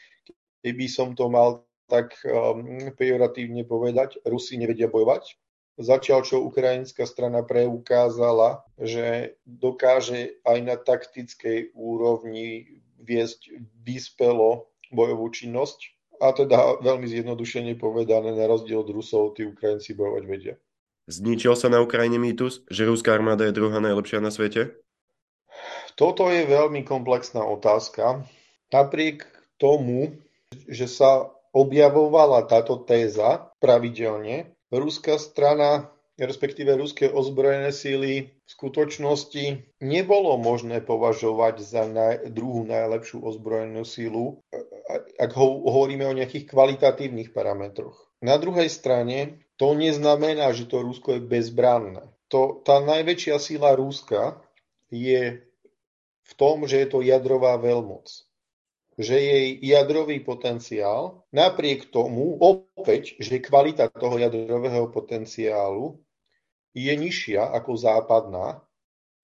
keby 0.63 0.85
som 0.91 1.15
to 1.15 1.31
mal 1.31 1.63
tak 1.87 2.15
um, 2.23 2.91
pejoratívne 2.95 3.67
povedať, 3.67 4.23
Rusi 4.23 4.55
nevedia 4.55 4.87
bojovať. 4.87 5.35
Začal, 5.75 6.23
čo 6.23 6.43
ukrajinská 6.47 7.03
strana 7.03 7.43
preukázala, 7.43 8.63
že 8.79 9.35
dokáže 9.43 10.39
aj 10.47 10.57
na 10.63 10.75
taktickej 10.79 11.75
úrovni 11.75 12.79
viesť 13.01 13.51
vyspelo 13.83 14.71
bojovú 14.91 15.31
činnosť 15.31 16.00
a 16.21 16.29
teda 16.37 16.77
veľmi 16.85 17.09
zjednodušene 17.09 17.73
povedané, 17.81 18.37
na 18.37 18.45
rozdiel 18.45 18.85
od 18.85 18.93
Rusov, 18.93 19.33
tí 19.33 19.49
Ukrajinci 19.49 19.97
bojovať 19.97 20.23
vedia. 20.29 20.55
Zničil 21.09 21.57
sa 21.57 21.67
na 21.73 21.81
Ukrajine 21.81 22.21
mýtus, 22.21 22.61
že 22.69 22.85
ruská 22.85 23.17
armáda 23.17 23.49
je 23.49 23.57
druhá 23.57 23.81
najlepšia 23.81 24.21
na 24.21 24.29
svete? 24.29 24.77
Toto 25.97 26.29
je 26.29 26.45
veľmi 26.45 26.85
komplexná 26.85 27.41
otázka. 27.41 28.21
Napriek 28.69 29.25
tomu, 29.57 30.21
že 30.69 30.85
sa 30.85 31.33
objavovala 31.51 32.45
táto 32.47 32.79
téza 32.85 33.51
pravidelne, 33.59 34.53
ruská 34.71 35.19
strana 35.19 35.91
respektíve 36.21 36.77
ruské 36.77 37.09
ozbrojené 37.09 37.73
síly 37.73 38.29
v 38.29 38.49
skutočnosti 38.49 39.45
nebolo 39.81 40.37
možné 40.37 40.83
považovať 40.85 41.55
za 41.65 41.83
naj, 41.89 42.29
druhú 42.29 42.61
najlepšiu 42.69 43.25
ozbrojenú 43.25 43.81
sílu, 43.81 44.37
ak 45.19 45.31
ho, 45.37 45.65
hovoríme 45.67 46.05
o 46.07 46.17
nejakých 46.17 46.49
kvalitatívnych 46.51 47.31
parametroch. 47.31 47.97
Na 48.21 48.37
druhej 48.37 48.69
strane 48.69 49.45
to 49.57 49.73
neznamená, 49.77 50.53
že 50.53 50.69
to 50.69 50.81
Rusko 50.81 51.17
je 51.17 51.21
bezbranné. 51.21 52.05
To, 52.31 52.63
tá 52.63 52.79
najväčšia 52.79 53.35
síla 53.37 53.75
Ruska 53.75 54.39
je 54.93 55.43
v 56.21 56.31
tom, 56.39 56.63
že 56.67 56.85
je 56.85 56.87
to 56.87 56.99
jadrová 57.03 57.59
veľmoc 57.59 58.07
že 59.01 59.17
jej 59.17 59.47
jadrový 59.65 60.21
potenciál, 60.21 61.25
napriek 61.33 61.89
tomu 61.89 62.37
opäť, 62.37 63.17
že 63.17 63.41
kvalita 63.41 63.89
toho 63.89 64.21
jadrového 64.21 64.91
potenciálu 64.93 65.97
je 66.77 66.93
nižšia 66.93 67.49
ako 67.55 67.71
západná, 67.75 68.61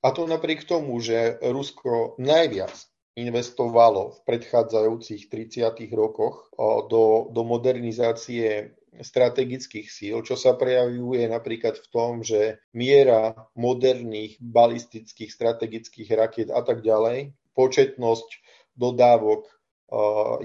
a 0.02 0.08
to 0.14 0.30
napriek 0.30 0.64
tomu, 0.64 0.98
že 1.02 1.42
Rusko 1.42 2.16
najviac 2.22 2.74
investovalo 3.18 4.14
v 4.14 4.20
predchádzajúcich 4.30 5.26
30 5.26 5.74
rokoch 5.98 6.54
do, 6.86 7.34
do 7.34 7.42
modernizácie 7.42 8.78
strategických 8.94 9.90
síl, 9.90 10.22
čo 10.22 10.38
sa 10.38 10.54
prejavuje 10.54 11.26
napríklad 11.26 11.82
v 11.82 11.88
tom, 11.90 12.22
že 12.22 12.62
miera 12.78 13.34
moderných 13.58 14.38
balistických 14.38 15.34
strategických 15.34 16.10
raket 16.14 16.50
a 16.54 16.62
tak 16.62 16.86
ďalej, 16.86 17.34
početnosť 17.58 18.30
dodávok 18.78 19.50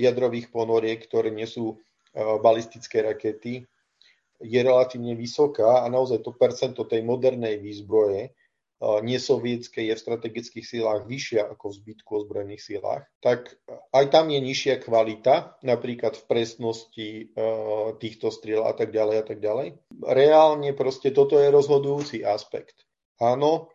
jadrových 0.01 0.49
ponoriek, 0.49 1.01
ktoré 1.05 1.29
nesú 1.33 1.81
balistické 2.17 3.05
rakety, 3.05 3.69
je 4.43 4.61
relatívne 4.61 5.15
vysoká 5.15 5.85
a 5.85 5.87
naozaj 5.89 6.25
to 6.25 6.35
percento 6.35 6.83
tej 6.85 7.05
modernej 7.07 7.63
výzbroje 7.63 8.35
nesovietskej 8.83 9.91
je 9.91 9.95
v 9.95 10.05
strategických 10.05 10.67
sílách 10.67 11.07
vyššia 11.07 11.47
ako 11.55 11.71
v 11.71 11.77
zbytku 11.79 12.11
ozbrojených 12.19 12.63
sílách, 12.63 13.05
tak 13.23 13.55
aj 13.95 14.05
tam 14.11 14.27
je 14.35 14.41
nižšia 14.43 14.83
kvalita, 14.83 15.55
napríklad 15.63 16.19
v 16.19 16.25
presnosti 16.27 17.09
týchto 18.03 18.35
striel 18.35 18.67
a 18.67 18.75
tak 18.75 18.91
ďalej 18.91 19.17
a 19.23 19.25
tak 19.25 19.39
ďalej. 19.39 19.79
Reálne 20.03 20.75
proste 20.75 21.15
toto 21.15 21.39
je 21.39 21.55
rozhodujúci 21.55 22.27
aspekt. 22.27 22.83
Áno, 23.23 23.71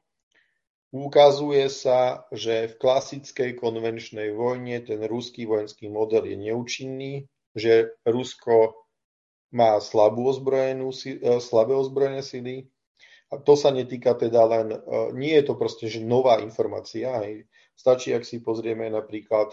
ukazuje 0.92 1.72
sa, 1.72 2.28
že 2.36 2.72
v 2.72 2.76
klasickej 2.76 3.56
konvenčnej 3.56 4.36
vojne 4.36 4.84
ten 4.84 5.00
ruský 5.08 5.48
vojenský 5.48 5.88
model 5.88 6.28
je 6.28 6.36
neúčinný, 6.36 7.14
že 7.56 7.96
Rusko 8.04 8.76
má 9.56 9.80
slabú 9.80 10.28
ozbrojenú, 10.28 10.92
e, 10.92 11.40
slabé 11.40 11.74
ozbrojené 11.74 12.22
sily. 12.22 12.68
A 13.28 13.36
to 13.44 13.60
sa 13.60 13.76
netýka 13.76 14.16
teda 14.16 14.42
len, 14.48 14.68
e, 14.72 14.80
nie 15.12 15.36
je 15.36 15.44
to 15.52 15.60
proste, 15.60 15.92
že 15.92 16.00
nová 16.00 16.40
informácia. 16.40 17.20
Hej. 17.24 17.48
Stačí, 17.76 18.16
ak 18.16 18.24
si 18.24 18.40
pozrieme 18.40 18.88
napríklad 18.88 19.52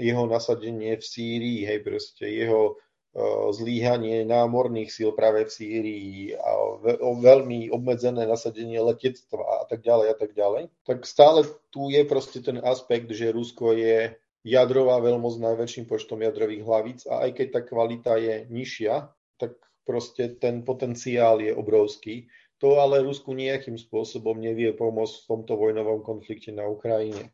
jeho 0.00 0.24
nasadenie 0.24 0.96
v 0.96 1.04
Sýrii, 1.04 1.60
hej, 1.68 1.84
proste 1.84 2.24
jeho 2.24 2.80
uh, 3.12 3.52
zlíhanie 3.52 4.24
námorných 4.24 4.88
síl 4.88 5.12
práve 5.12 5.44
v 5.44 5.52
Sýrii 5.52 6.16
a 6.40 6.50
ve, 6.80 6.96
veľmi 6.96 7.68
obmedzené 7.68 8.24
nasadenie 8.24 8.80
letectva 8.80 9.60
a 9.60 9.64
tak 9.68 9.84
ďalej 9.84 10.08
a 10.08 10.16
tak 10.16 10.32
ďalej, 10.32 10.72
tak 10.88 11.04
stále 11.04 11.44
tu 11.68 11.92
je 11.92 12.00
proste 12.08 12.40
ten 12.40 12.62
aspekt, 12.64 13.12
že 13.12 13.34
Rusko 13.34 13.76
je 13.76 14.16
jadrová 14.40 14.96
veľmoc 15.04 15.36
s 15.36 15.44
najväčším 15.44 15.84
počtom 15.84 16.24
jadrových 16.24 16.64
hlavíc 16.64 17.00
a 17.04 17.28
aj 17.28 17.30
keď 17.36 17.46
tá 17.52 17.60
kvalita 17.60 18.12
je 18.16 18.48
nižšia, 18.48 19.12
tak 19.36 19.60
proste 19.84 20.40
ten 20.40 20.64
potenciál 20.64 21.44
je 21.44 21.52
obrovský. 21.52 22.30
To 22.60 22.76
ale 22.76 23.00
Rusku 23.00 23.32
nejakým 23.32 23.80
spôsobom 23.80 24.36
nevie 24.36 24.72
pomôcť 24.76 25.24
v 25.24 25.28
tomto 25.28 25.56
vojnovom 25.56 26.04
konflikte 26.04 26.52
na 26.52 26.68
Ukrajine. 26.68 27.32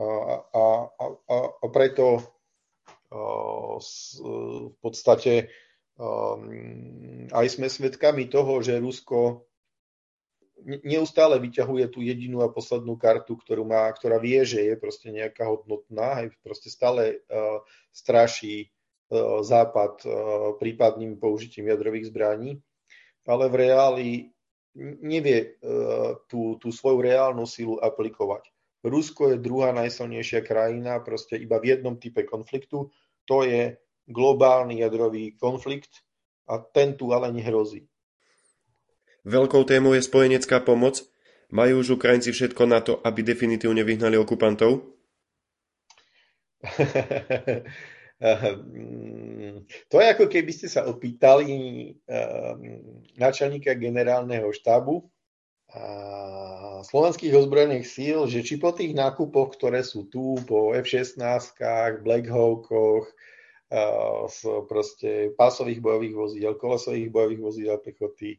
A, 0.00 0.08
a, 0.48 0.64
a, 1.28 1.36
a 1.60 1.66
preto 1.68 2.24
v 3.14 4.76
podstate 4.82 5.52
aj 7.30 7.46
sme 7.46 7.70
svedkami 7.70 8.26
toho, 8.26 8.58
že 8.64 8.82
Rusko 8.82 9.46
neustále 10.64 11.36
vyťahuje 11.38 11.92
tú 11.92 12.00
jedinú 12.00 12.40
a 12.40 12.50
poslednú 12.50 12.96
kartu, 12.96 13.36
ktorú 13.36 13.68
má, 13.68 13.86
ktorá 13.92 14.16
vie, 14.16 14.42
že 14.48 14.64
je 14.64 14.74
proste 14.80 15.12
nejaká 15.12 15.44
hodnotná, 15.44 16.24
aj 16.24 16.26
proste 16.40 16.72
stále 16.72 17.20
uh, 17.28 17.60
straší 17.92 18.72
uh, 19.12 19.44
Západ 19.44 19.94
uh, 20.02 20.12
prípadným 20.56 21.20
použitím 21.20 21.68
jadrových 21.68 22.08
zbraní, 22.08 22.64
ale 23.24 23.48
v 23.48 23.54
reáli 23.68 24.08
nevie 24.78 25.54
uh, 25.62 26.18
tú, 26.26 26.58
tú 26.58 26.74
svoju 26.74 26.98
reálnu 27.00 27.46
silu 27.46 27.78
aplikovať. 27.78 28.50
Rusko 28.84 29.32
je 29.32 29.40
druhá 29.40 29.72
najsilnejšia 29.72 30.44
krajina 30.44 31.00
proste 31.00 31.40
iba 31.40 31.56
v 31.56 31.72
jednom 31.72 31.96
type 31.96 32.26
konfliktu, 32.28 32.92
to 33.24 33.36
je 33.46 33.80
globálny 34.04 34.84
jadrový 34.84 35.32
konflikt 35.40 36.04
a 36.44 36.60
ten 36.60 36.92
tu 36.92 37.16
ale 37.16 37.32
nehrozí. 37.32 37.88
Veľkou 39.24 39.64
témou 39.64 39.96
je 39.96 40.04
spojenecká 40.04 40.60
pomoc. 40.60 41.00
Majú 41.48 41.80
už 41.80 41.96
Ukrajinci 41.96 42.28
všetko 42.28 42.68
na 42.68 42.84
to, 42.84 43.00
aby 43.00 43.24
definitívne 43.24 43.80
vyhnali 43.80 44.20
okupantov? 44.20 44.84
to 49.90 49.96
je 50.00 50.06
ako 50.08 50.26
keby 50.32 50.52
ste 50.56 50.68
sa 50.72 50.88
opýtali 50.88 51.52
um, 51.92 52.58
načelníka 53.20 53.76
generálneho 53.76 54.48
štábu 54.48 55.04
slovenských 56.84 57.34
ozbrojených 57.34 57.86
síl, 57.88 58.18
že 58.30 58.46
či 58.46 58.60
po 58.60 58.70
tých 58.70 58.94
nákupoch, 58.94 59.58
ktoré 59.58 59.82
sú 59.82 60.06
tu, 60.06 60.38
po 60.46 60.70
F-16, 60.76 61.58
Black 62.04 62.30
Hawkoch, 62.30 63.10
z 64.30 64.38
proste 64.70 65.10
pásových 65.34 65.82
bojových 65.82 66.14
vozidel, 66.14 66.54
kolesových 66.54 67.10
bojových 67.10 67.42
vozidel 67.42 67.78
pechoty, 67.82 68.38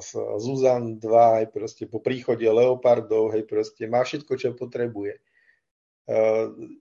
z 0.00 0.10
Zuzan 0.40 0.98
2, 0.98 1.38
aj 1.44 1.46
proste 1.52 1.84
po 1.84 2.00
príchode 2.00 2.48
Leopardov, 2.48 3.36
hej, 3.36 3.44
proste 3.44 3.84
má 3.86 4.02
všetko, 4.02 4.32
čo 4.34 4.56
potrebuje. 4.56 5.20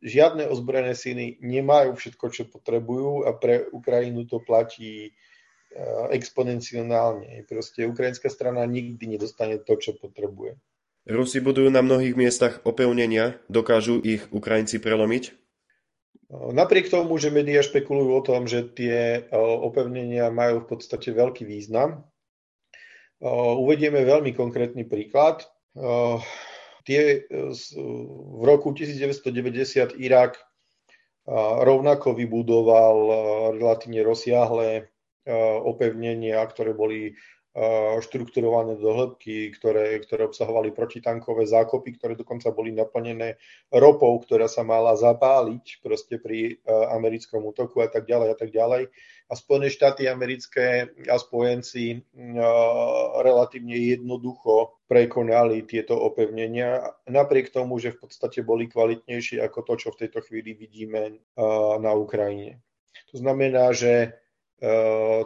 Žiadne 0.04 0.52
ozbrojené 0.52 1.00
síly 1.00 1.40
nemajú 1.40 1.96
všetko, 1.96 2.26
čo 2.28 2.44
potrebujú 2.52 3.24
a 3.24 3.32
pre 3.32 3.64
Ukrajinu 3.72 4.28
to 4.28 4.44
platí 4.44 5.16
exponenciálne. 6.12 7.48
Proste 7.48 7.88
ukrajinská 7.88 8.28
strana 8.28 8.68
nikdy 8.68 9.18
nedostane 9.18 9.58
to, 9.64 9.80
čo 9.80 9.96
potrebuje. 9.96 10.60
Rusi 11.04 11.44
budujú 11.44 11.68
na 11.68 11.84
mnohých 11.84 12.16
miestach 12.16 12.64
opevnenia, 12.64 13.40
dokážu 13.52 14.00
ich 14.00 14.24
Ukrajinci 14.32 14.80
prelomiť? 14.80 15.36
Napriek 16.34 16.88
tomu, 16.90 17.20
že 17.20 17.30
médiá 17.30 17.60
špekulujú 17.62 18.12
o 18.16 18.26
tom, 18.26 18.48
že 18.48 18.66
tie 18.66 19.28
opevnenia 19.36 20.32
majú 20.32 20.64
v 20.64 20.70
podstate 20.78 21.14
veľký 21.14 21.44
význam, 21.44 22.08
uvedieme 23.60 24.04
veľmi 24.04 24.32
konkrétny 24.34 24.88
príklad. 24.88 25.46
Tie 26.84 27.26
v 27.32 28.42
roku 28.44 28.76
1990 28.76 29.96
Irak 30.04 30.36
rovnako 31.64 32.12
vybudoval 32.12 32.98
relatívne 33.56 34.04
rozsiahle 34.04 34.92
opevnenia, 35.64 36.44
ktoré 36.44 36.76
boli 36.76 37.16
štrukturované 38.02 38.82
do 38.82 38.90
hĺbky, 38.98 39.54
ktoré, 39.54 40.02
ktoré 40.02 40.26
obsahovali 40.26 40.74
protitankové 40.74 41.46
zákopy, 41.46 42.02
ktoré 42.02 42.18
dokonca 42.18 42.50
boli 42.50 42.74
naplnené 42.74 43.38
ropou, 43.70 44.18
ktorá 44.18 44.50
sa 44.50 44.66
mala 44.66 44.98
zapáliť 44.98 45.86
proste 45.86 46.18
pri 46.18 46.58
americkom 46.66 47.46
útoku 47.46 47.86
a 47.86 47.90
tak 47.94 48.10
ďalej 48.10 48.30
a 48.34 48.38
tak 48.42 48.50
ďalej. 48.50 48.90
A 49.30 49.34
Spojené 49.38 49.70
štáty 49.70 50.10
americké 50.10 50.90
a 51.10 51.16
spojenci 51.18 52.02
relatívne 53.22 53.78
jednoducho 53.78 54.82
prekonali 54.86 55.66
tieto 55.66 55.98
opevnenia, 55.98 56.94
napriek 57.10 57.50
tomu, 57.50 57.78
že 57.82 57.94
v 57.94 58.06
podstate 58.06 58.46
boli 58.46 58.70
kvalitnejšie 58.70 59.42
ako 59.42 59.60
to, 59.62 59.74
čo 59.78 59.90
v 59.94 60.06
tejto 60.06 60.26
chvíli 60.26 60.54
vidíme 60.54 61.22
na 61.82 61.92
Ukrajine. 61.98 62.62
To 63.14 63.22
znamená, 63.22 63.74
že 63.74 64.18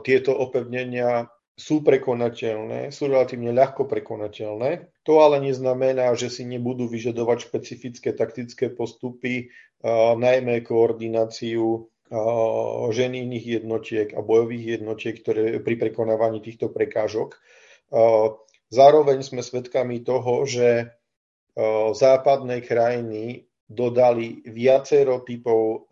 tieto 0.03 0.35
opevnenia 0.35 1.27
sú 1.57 1.81
prekonateľné, 1.81 2.93
sú 2.93 3.09
relatívne 3.09 3.49
ľahko 3.49 3.89
prekonateľné. 3.89 4.93
To 5.09 5.25
ale 5.25 5.41
neznamená, 5.41 6.13
že 6.13 6.29
si 6.29 6.45
nebudú 6.45 6.85
vyžadovať 6.85 7.49
špecifické 7.49 8.13
taktické 8.13 8.69
postupy, 8.69 9.49
najmä 10.21 10.61
koordináciu 10.61 11.89
ženijných 12.93 13.45
jednotiek 13.59 14.13
a 14.13 14.21
bojových 14.21 14.79
jednotiek 14.79 15.17
ktoré, 15.17 15.57
pri 15.59 15.75
prekonávaní 15.81 16.45
týchto 16.45 16.69
prekážok. 16.69 17.41
Zároveň 18.69 19.25
sme 19.25 19.41
svedkami 19.41 20.05
toho, 20.05 20.45
že 20.45 20.93
západné 21.97 22.61
krajiny 22.61 23.49
dodali 23.67 24.41
viacero 24.47 25.19
typov 25.27 25.91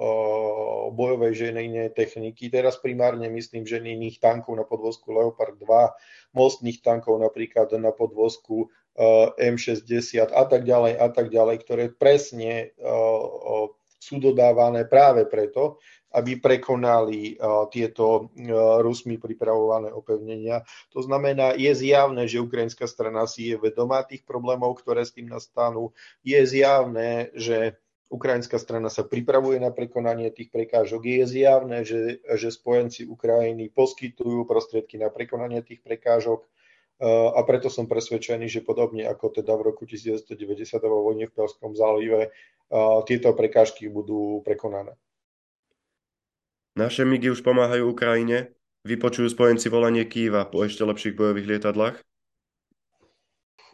bojovej 0.95 1.51
ženejnej 1.51 1.91
techniky. 1.91 2.47
Teraz 2.47 2.79
primárne 2.79 3.27
myslím 3.27 3.67
ženejných 3.67 4.23
tankov 4.23 4.55
na 4.55 4.63
podvozku 4.63 5.11
Leopard 5.11 5.59
2, 5.59 6.39
mostných 6.39 6.79
tankov 6.79 7.19
napríklad 7.19 7.67
na 7.75 7.91
podvozku 7.91 8.71
eh, 8.95 9.51
M60 9.51 10.31
a 10.31 10.43
tak 10.47 10.63
ďalej 10.63 10.93
a 10.95 11.07
tak 11.11 11.27
ďalej, 11.27 11.55
ktoré 11.67 11.83
presne 11.91 12.71
sú 14.05 14.21
dodávané 14.21 14.85
práve 14.85 15.25
preto, 15.25 15.81
aby 16.15 16.39
prekonali 16.39 17.36
uh, 17.36 17.67
tieto 17.67 18.32
uh, 18.32 18.80
Rusmi 18.80 19.19
pripravované 19.19 19.91
opevnenia. 19.91 20.63
To 20.95 21.04
znamená, 21.04 21.60
je 21.60 21.75
zjavné, 21.75 22.32
že 22.32 22.39
ukrajinská 22.39 22.88
strana 22.88 23.28
si 23.28 23.51
je 23.51 23.60
vedomá 23.60 24.08
tých 24.08 24.23
problémov, 24.23 24.80
ktoré 24.80 25.04
s 25.04 25.12
tým 25.12 25.28
nastanú. 25.28 25.91
Je 26.23 26.39
zjavné, 26.47 27.36
že 27.36 27.75
Ukrajinská 28.06 28.62
strana 28.62 28.88
sa 28.93 29.01
pripravuje 29.01 29.58
na 29.58 29.73
prekonanie 29.73 30.30
tých 30.30 30.54
prekážok. 30.54 31.04
Je 31.04 31.25
zjavné, 31.25 31.82
že, 31.82 32.21
že 32.21 32.54
spojenci 32.54 33.10
Ukrajiny 33.10 33.73
poskytujú 33.73 34.45
prostriedky 34.45 35.01
na 35.01 35.10
prekonanie 35.10 35.65
tých 35.65 35.82
prekážok 35.82 36.45
a 37.04 37.41
preto 37.43 37.67
som 37.67 37.91
presvedčený, 37.91 38.47
že 38.47 38.63
podobne 38.63 39.04
ako 39.04 39.41
teda 39.41 39.51
v 39.60 39.73
roku 39.73 39.84
1990 39.84 40.80
vo 40.88 41.12
vojne 41.12 41.28
v 41.28 41.36
Perskom 41.36 41.75
zálive 41.75 42.32
tieto 43.04 43.36
prekážky 43.36 43.91
budú 43.91 44.39
prekonané. 44.47 44.95
Naše 46.75 47.07
migy 47.07 47.31
už 47.31 47.39
pomáhajú 47.39 47.88
Ukrajine. 47.88 48.51
Vypočujú 48.83 49.31
spojenci 49.31 49.71
volanie 49.71 50.03
Kýva 50.03 50.43
po 50.51 50.59
ešte 50.67 50.83
lepších 50.83 51.15
bojových 51.15 51.55
lietadlách? 51.55 51.95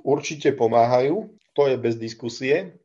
Určite 0.06 0.54
pomáhajú, 0.54 1.34
to 1.58 1.66
je 1.66 1.82
bez 1.82 1.98
diskusie. 1.98 2.78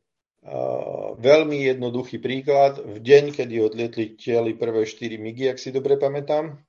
Veľmi 1.21 1.69
jednoduchý 1.69 2.17
príklad. 2.17 2.81
V 2.81 2.97
deň, 2.97 3.37
kedy 3.37 3.55
odlietli 3.61 4.17
tieli 4.17 4.57
prvé 4.57 4.89
4 4.89 5.21
migy, 5.21 5.53
ak 5.53 5.61
si 5.61 5.69
dobre 5.69 6.01
pamätám, 6.01 6.65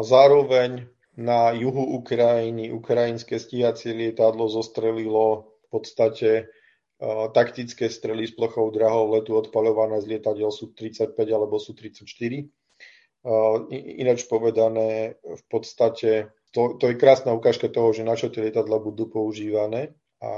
zároveň 0.00 0.88
na 1.20 1.52
juhu 1.52 2.00
Ukrajiny 2.00 2.72
ukrajinské 2.72 3.36
stíhacie 3.36 3.92
lietadlo 3.92 4.48
zostrelilo 4.48 5.52
v 5.64 5.66
podstate 5.68 6.48
taktické 7.36 7.92
strely 7.92 8.24
s 8.24 8.32
plochou 8.32 8.72
drahov 8.72 9.12
letu 9.16 9.36
odpaľované 9.36 10.00
z 10.00 10.16
lietadiel 10.16 10.48
sú 10.48 10.72
35 10.72 11.12
alebo 11.28 11.60
sú 11.60 11.76
34. 11.76 12.08
Ináč 13.72 14.28
povedané, 14.28 15.18
v 15.22 15.44
podstate 15.48 16.30
to, 16.56 16.80
to 16.80 16.88
je 16.88 17.00
krásna 17.00 17.36
ukážka 17.36 17.68
toho, 17.68 17.92
že 17.92 18.06
na 18.06 18.16
čo 18.16 18.32
tie 18.32 18.48
lietadla 18.48 18.80
budú 18.80 19.12
používané 19.12 19.92
a 20.24 20.30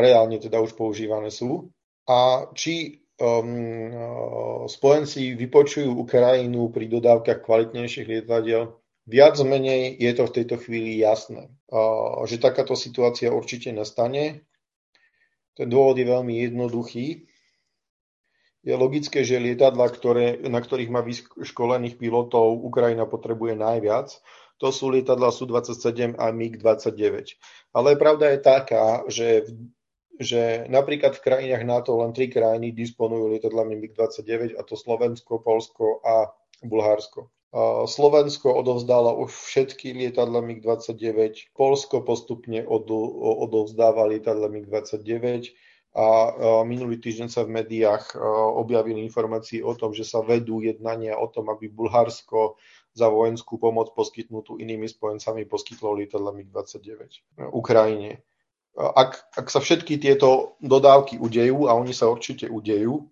reálne 0.00 0.40
teda 0.40 0.56
už 0.64 0.72
používané 0.72 1.28
sú 1.28 1.68
a 2.08 2.48
či 2.56 3.04
um, 3.20 4.64
spojenci 4.64 5.36
vypočujú 5.36 5.92
Ukrajinu 5.92 6.72
pri 6.72 6.88
dodávkach 6.88 7.44
kvalitnejších 7.44 8.08
lietadiel. 8.08 8.72
Viac 9.06 9.36
menej 9.44 10.00
je 10.00 10.12
to 10.16 10.24
v 10.26 10.34
tejto 10.40 10.56
chvíli 10.62 10.98
jasné, 10.98 11.52
uh, 11.70 12.24
že 12.24 12.40
takáto 12.40 12.72
situácia 12.72 13.28
určite 13.28 13.70
nastane. 13.76 14.46
Ten 15.52 15.68
dôvod 15.68 16.00
je 16.00 16.06
veľmi 16.08 16.34
jednoduchý. 16.48 17.28
Je 18.66 18.74
logické, 18.74 19.22
že 19.22 19.38
lietadla, 19.38 19.86
ktoré, 19.94 20.42
na 20.50 20.58
ktorých 20.58 20.90
má 20.90 21.06
vyškolených 21.06 22.02
pilotov, 22.02 22.58
Ukrajina 22.66 23.06
potrebuje 23.06 23.54
najviac. 23.54 24.10
To 24.58 24.74
sú 24.74 24.90
lietadla 24.90 25.30
Su-27 25.30 26.18
a 26.18 26.34
MiG-29. 26.34 27.38
Ale 27.70 27.94
pravda 27.94 28.34
je 28.34 28.38
taká, 28.42 29.06
že 29.06 29.46
že 30.16 30.64
napríklad 30.72 31.12
v 31.16 31.24
krajinách 31.24 31.64
NATO 31.68 31.92
len 32.00 32.16
tri 32.16 32.32
krajiny 32.32 32.72
disponujú 32.72 33.36
lietadlami 33.36 33.76
MiG-29 33.76 34.56
a 34.56 34.64
to 34.64 34.72
Slovensko, 34.72 35.44
Polsko 35.44 36.00
a 36.00 36.32
Bulharsko. 36.64 37.28
Slovensko 37.88 38.52
odovzdalo 38.52 39.16
už 39.24 39.32
všetky 39.32 39.96
lietadla 39.96 40.44
MiG-29, 40.44 41.52
Polsko 41.56 42.04
postupne 42.04 42.64
odovzdáva 42.64 44.08
lietadla 44.08 44.48
MiG-29 44.48 45.52
a 45.96 46.06
minulý 46.68 47.00
týždeň 47.00 47.28
sa 47.32 47.48
v 47.48 47.56
médiách 47.56 48.20
objavili 48.60 49.00
informácie 49.00 49.64
o 49.64 49.72
tom, 49.72 49.96
že 49.96 50.04
sa 50.04 50.20
vedú 50.20 50.60
jednania 50.60 51.16
o 51.16 51.32
tom, 51.32 51.48
aby 51.48 51.72
Bulharsko 51.72 52.60
za 52.92 53.08
vojenskú 53.08 53.56
pomoc 53.56 53.96
poskytnutú 53.96 54.60
inými 54.60 54.84
spojencami 54.84 55.48
poskytlo 55.48 55.96
lietadla 55.96 56.36
MiG-29 56.36 57.48
Ukrajine 57.56 58.20
ak, 58.76 59.32
ak 59.32 59.46
sa 59.48 59.64
všetky 59.64 59.96
tieto 59.96 60.60
dodávky 60.60 61.16
udejú, 61.16 61.64
a 61.68 61.72
oni 61.72 61.96
sa 61.96 62.12
určite 62.12 62.44
udejú, 62.52 63.08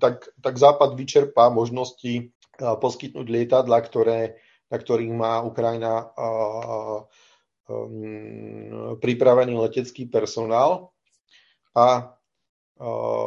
tak, 0.00 0.32
tak 0.40 0.56
Západ 0.56 0.96
vyčerpá 0.96 1.52
možnosti 1.52 2.32
poskytnúť 2.56 3.26
lietadla, 3.28 3.78
ktoré, 3.84 4.40
na 4.72 4.76
ktorých 4.80 5.12
má 5.12 5.44
Ukrajina 5.44 6.10
pripravený 9.04 9.52
letecký 9.60 10.08
personál. 10.08 10.95
A 11.76 12.16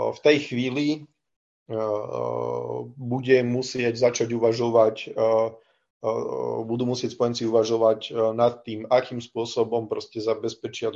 v 0.09 0.19
tej 0.25 0.37
chvíli 0.49 1.05
bude 2.97 3.37
musieť 3.45 3.93
začať 3.93 4.33
uvažovať 4.33 5.13
budú 6.63 6.87
musieť 6.87 7.11
spojenci 7.11 7.43
uvažovať 7.43 8.15
nad 8.31 8.63
tým, 8.63 8.87
akým 8.87 9.19
spôsobom 9.19 9.91
proste 9.91 10.23
zabezpečia 10.23 10.95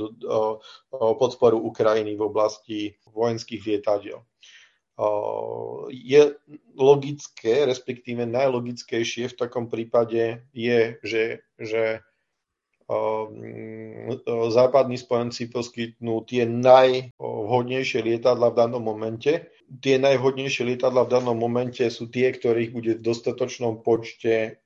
podporu 0.96 1.60
Ukrajiny 1.60 2.16
v 2.16 2.24
oblasti 2.24 2.80
vojenských 3.12 3.62
lietadiel. 3.68 4.24
Je 5.92 6.22
logické, 6.80 7.68
respektíve 7.68 8.24
najlogickejšie 8.24 9.28
v 9.28 9.36
takom 9.36 9.68
prípade 9.68 10.48
je, 10.56 10.96
že, 11.04 11.44
že 11.60 12.00
západní 14.52 14.98
spojenci 15.00 15.48
poskytnú 15.50 16.24
tie 16.28 16.44
najvhodnejšie 16.46 18.04
lietadla 18.04 18.52
v 18.52 18.58
danom 18.60 18.84
momente. 18.84 19.48
Tie 19.82 19.96
najvhodnejšie 19.98 20.68
lietadla 20.68 21.08
v 21.08 21.14
danom 21.14 21.38
momente 21.40 21.88
sú 21.90 22.12
tie, 22.12 22.30
ktorých 22.30 22.70
bude 22.76 22.92
v 23.00 23.06
dostatočnom 23.06 23.82
počte 23.82 24.64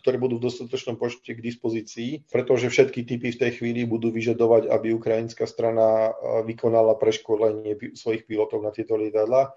ktoré 0.00 0.16
budú 0.22 0.38
v 0.38 0.46
dostatočnom 0.46 0.94
počte 0.96 1.34
k 1.34 1.42
dispozícii, 1.42 2.30
pretože 2.30 2.70
všetky 2.70 3.02
typy 3.02 3.34
v 3.34 3.40
tej 3.42 3.50
chvíli 3.58 3.82
budú 3.82 4.14
vyžadovať, 4.14 4.70
aby 4.70 4.94
ukrajinská 4.94 5.50
strana 5.50 6.14
vykonala 6.46 6.94
preškolenie 6.94 7.74
svojich 7.98 8.30
pilotov 8.30 8.62
na 8.62 8.70
tieto 8.70 8.94
lietadla. 8.94 9.50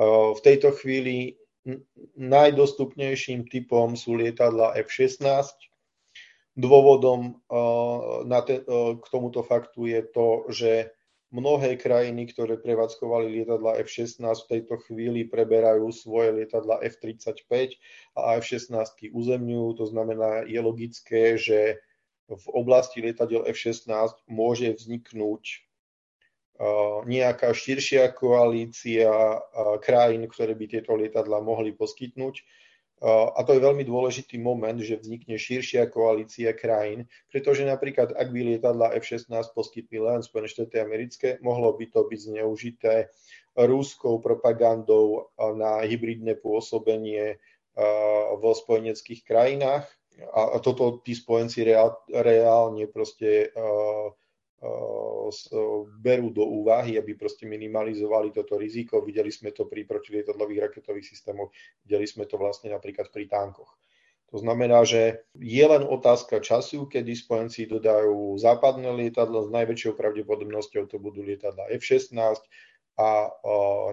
V 0.00 0.40
tejto 0.40 0.72
chvíli 0.72 1.36
najdostupnejším 2.16 3.44
typom 3.48 3.92
sú 3.92 4.16
lietadla 4.16 4.72
F-16. 4.88 5.52
Dôvodom 6.54 7.42
k 8.98 9.04
tomuto 9.10 9.42
faktu 9.42 9.90
je 9.90 10.00
to, 10.10 10.28
že 10.50 10.70
Mnohé 11.34 11.74
krajiny, 11.74 12.30
ktoré 12.30 12.62
prevádzkovali 12.62 13.26
lietadla 13.26 13.82
F-16 13.82 14.22
v 14.22 14.50
tejto 14.54 14.78
chvíli 14.86 15.26
preberajú 15.26 15.90
svoje 15.90 16.30
lietadla 16.30 16.78
F-35 16.78 17.74
a 18.14 18.38
F-16 18.38 19.10
uzemňujú. 19.10 19.68
To 19.82 19.84
znamená, 19.90 20.46
je 20.46 20.60
logické, 20.62 21.34
že 21.34 21.82
v 22.30 22.46
oblasti 22.54 23.02
lietadiel 23.02 23.50
F-16 23.50 24.14
môže 24.30 24.78
vzniknúť 24.78 25.66
nejaká 27.02 27.50
širšia 27.50 28.14
koalícia 28.14 29.10
krajín, 29.82 30.30
ktoré 30.30 30.54
by 30.54 30.70
tieto 30.70 30.94
lietadla 30.94 31.42
mohli 31.42 31.74
poskytnúť 31.74 32.46
a 33.04 33.40
to 33.44 33.52
je 33.52 33.60
veľmi 33.60 33.84
dôležitý 33.84 34.40
moment, 34.40 34.80
že 34.80 34.96
vznikne 34.96 35.36
širšia 35.36 35.92
koalícia 35.92 36.56
krajín, 36.56 37.04
pretože 37.28 37.60
napríklad, 37.68 38.16
ak 38.16 38.32
by 38.32 38.40
lietadla 38.56 38.96
F-16 38.96 39.28
poskytli 39.52 40.00
len 40.00 40.24
Spojené 40.24 40.48
štáty 40.48 40.80
americké, 40.80 41.36
mohlo 41.44 41.76
by 41.76 41.84
to 41.92 42.08
byť 42.08 42.20
zneužité 42.32 43.12
rúskou 43.54 44.24
propagandou 44.24 45.28
na 45.36 45.84
hybridné 45.84 46.40
pôsobenie 46.40 47.36
vo 48.40 48.50
spojeneckých 48.56 49.20
krajinách. 49.22 49.84
A 50.32 50.62
toto 50.62 51.02
tí 51.02 51.12
spojenci 51.12 51.66
reál, 51.66 51.98
reálne 52.08 52.86
proste 52.86 53.50
berú 56.00 56.28
do 56.32 56.44
úvahy, 56.44 56.96
aby 56.96 57.16
proste 57.16 57.44
minimalizovali 57.44 58.32
toto 58.32 58.56
riziko. 58.56 59.04
Videli 59.04 59.28
sme 59.28 59.52
to 59.52 59.68
pri 59.68 59.84
protilietadlových 59.84 60.70
raketových 60.70 61.06
systémoch, 61.08 61.52
videli 61.84 62.08
sme 62.08 62.24
to 62.24 62.40
vlastne 62.40 62.72
napríklad 62.72 63.12
pri 63.12 63.28
tankoch. 63.28 63.76
To 64.32 64.42
znamená, 64.42 64.82
že 64.82 65.22
je 65.38 65.62
len 65.62 65.86
otázka 65.86 66.42
času, 66.42 66.90
kedy 66.90 67.14
spojenci 67.14 67.70
dodajú 67.70 68.34
západné 68.34 68.90
lietadlo, 68.90 69.46
s 69.46 69.50
najväčšou 69.54 69.94
pravdepodobnosťou 69.94 70.90
to 70.90 70.98
budú 70.98 71.22
lietadla 71.22 71.70
F-16 71.70 72.42
a 72.98 73.30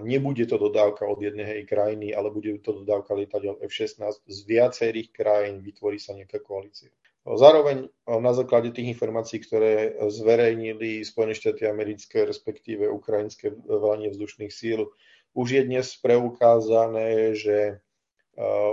nebude 0.01 0.49
to 0.49 0.57
dodávka 0.57 1.05
od 1.05 1.21
jednej 1.21 1.61
krajiny, 1.69 2.13
ale 2.17 2.33
bude 2.33 2.57
to 2.65 2.73
dodávka 2.81 3.13
lietadiel 3.13 3.61
F-16 3.61 4.01
z 4.25 4.37
viacerých 4.49 5.13
krajín, 5.13 5.61
vytvorí 5.61 6.01
sa 6.01 6.17
nejaká 6.17 6.41
koalícia. 6.41 6.89
Zároveň 7.21 7.93
na 8.09 8.33
základe 8.33 8.73
tých 8.73 8.97
informácií, 8.97 9.45
ktoré 9.45 9.93
zverejnili 10.09 11.05
Spojené 11.05 11.37
štáty 11.37 11.69
americké, 11.69 12.25
respektíve 12.25 12.89
ukrajinské 12.89 13.53
velenie 13.69 14.09
vzdušných 14.09 14.49
síl, 14.49 14.89
už 15.37 15.47
je 15.53 15.61
dnes 15.63 15.85
preukázané, 16.01 17.37
že 17.37 17.79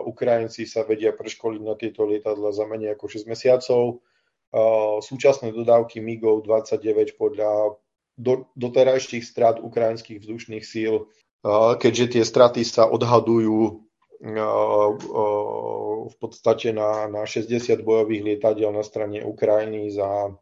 Ukrajinci 0.09 0.65
sa 0.65 0.87
vedia 0.87 1.13
preškoliť 1.13 1.61
na 1.61 1.75
tieto 1.77 2.09
lietadla 2.09 2.55
za 2.57 2.65
menej 2.65 2.97
ako 2.97 3.05
6 3.11 3.29
mesiacov. 3.29 4.01
Súčasné 5.05 5.53
dodávky 5.53 6.01
MIGov 6.01 6.49
29 6.49 7.21
podľa 7.21 7.77
doterajších 8.57 9.23
strát 9.23 9.61
ukrajinských 9.61 10.25
vzdušných 10.25 10.65
síl, 10.65 11.07
keďže 11.79 12.19
tie 12.19 12.25
straty 12.25 12.65
sa 12.65 12.89
odhadujú 12.89 13.88
v 16.09 16.17
podstate 16.19 16.75
na, 16.75 17.07
na 17.07 17.23
60 17.23 17.83
bojových 17.87 18.23
lietadiel 18.35 18.75
na 18.75 18.83
strane 18.83 19.23
Ukrajiny 19.23 19.95
za 19.95 20.35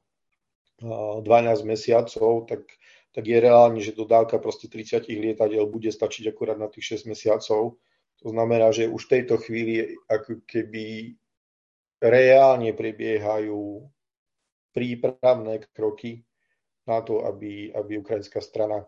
12 0.80 1.24
mesiacov, 1.64 2.48
tak, 2.48 2.64
tak 3.12 3.24
je 3.24 3.38
reálne, 3.40 3.80
že 3.80 3.96
dodávka 3.96 4.40
proste 4.40 4.68
30 4.68 5.08
lietadiel 5.08 5.64
bude 5.68 5.92
stačiť 5.92 6.32
akurát 6.32 6.56
na 6.60 6.68
tých 6.68 7.00
6 7.00 7.12
mesiacov. 7.12 7.80
To 8.24 8.28
znamená, 8.32 8.72
že 8.72 8.88
už 8.88 9.08
v 9.08 9.12
tejto 9.20 9.36
chvíli 9.40 9.92
ako 10.08 10.44
keby 10.48 11.16
reálne 12.00 12.72
prebiehajú 12.76 13.88
prípravné 14.76 15.64
kroky 15.72 16.24
na 16.84 17.00
to, 17.00 17.24
aby, 17.24 17.72
aby 17.72 18.00
ukrajinská 18.00 18.44
strana 18.44 18.84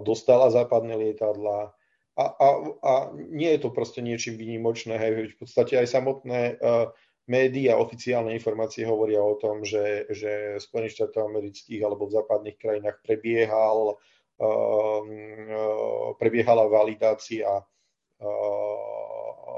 dostala 0.00 0.48
západné 0.48 0.96
lietadla, 0.96 1.75
a, 2.16 2.24
a, 2.32 2.48
a 2.80 2.92
nie 3.14 3.52
je 3.52 3.60
to 3.60 3.70
proste 3.70 4.00
niečím 4.00 4.40
výnimočné. 4.40 4.96
Hej. 4.96 5.36
V 5.36 5.44
podstate 5.44 5.76
aj 5.76 5.92
samotné 5.92 6.56
uh, 6.56 6.88
médiá, 7.28 7.76
oficiálne 7.76 8.32
informácie 8.32 8.88
hovoria 8.88 9.20
o 9.20 9.36
tom, 9.36 9.62
že, 9.68 10.08
že 10.08 10.56
Spojených 10.56 10.96
štátov 10.96 11.28
amerických 11.28 11.84
alebo 11.84 12.08
v 12.08 12.16
západných 12.16 12.56
krajinách 12.56 12.98
prebiehal, 13.04 13.94
uh, 13.94 14.44
uh, 14.44 16.08
prebiehala 16.16 16.64
validácia 16.72 17.60
uh, 17.60 18.86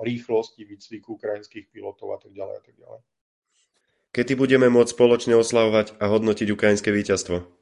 rýchlosti 0.03 0.67
výcviku 0.67 1.15
ukrajinských 1.15 1.71
pilotov 1.71 2.15
a 2.15 2.19
tak 2.19 2.35
ďalej 2.35 2.55
a 2.59 2.63
tak 2.63 2.75
ďalej. 2.75 3.01
Kedy 4.09 4.33
budeme 4.35 4.67
môcť 4.73 4.95
spoločne 4.99 5.37
oslavovať 5.37 6.01
a 6.01 6.11
hodnotiť 6.11 6.49
ukrajinské 6.51 6.91
víťazstvo? 6.91 7.58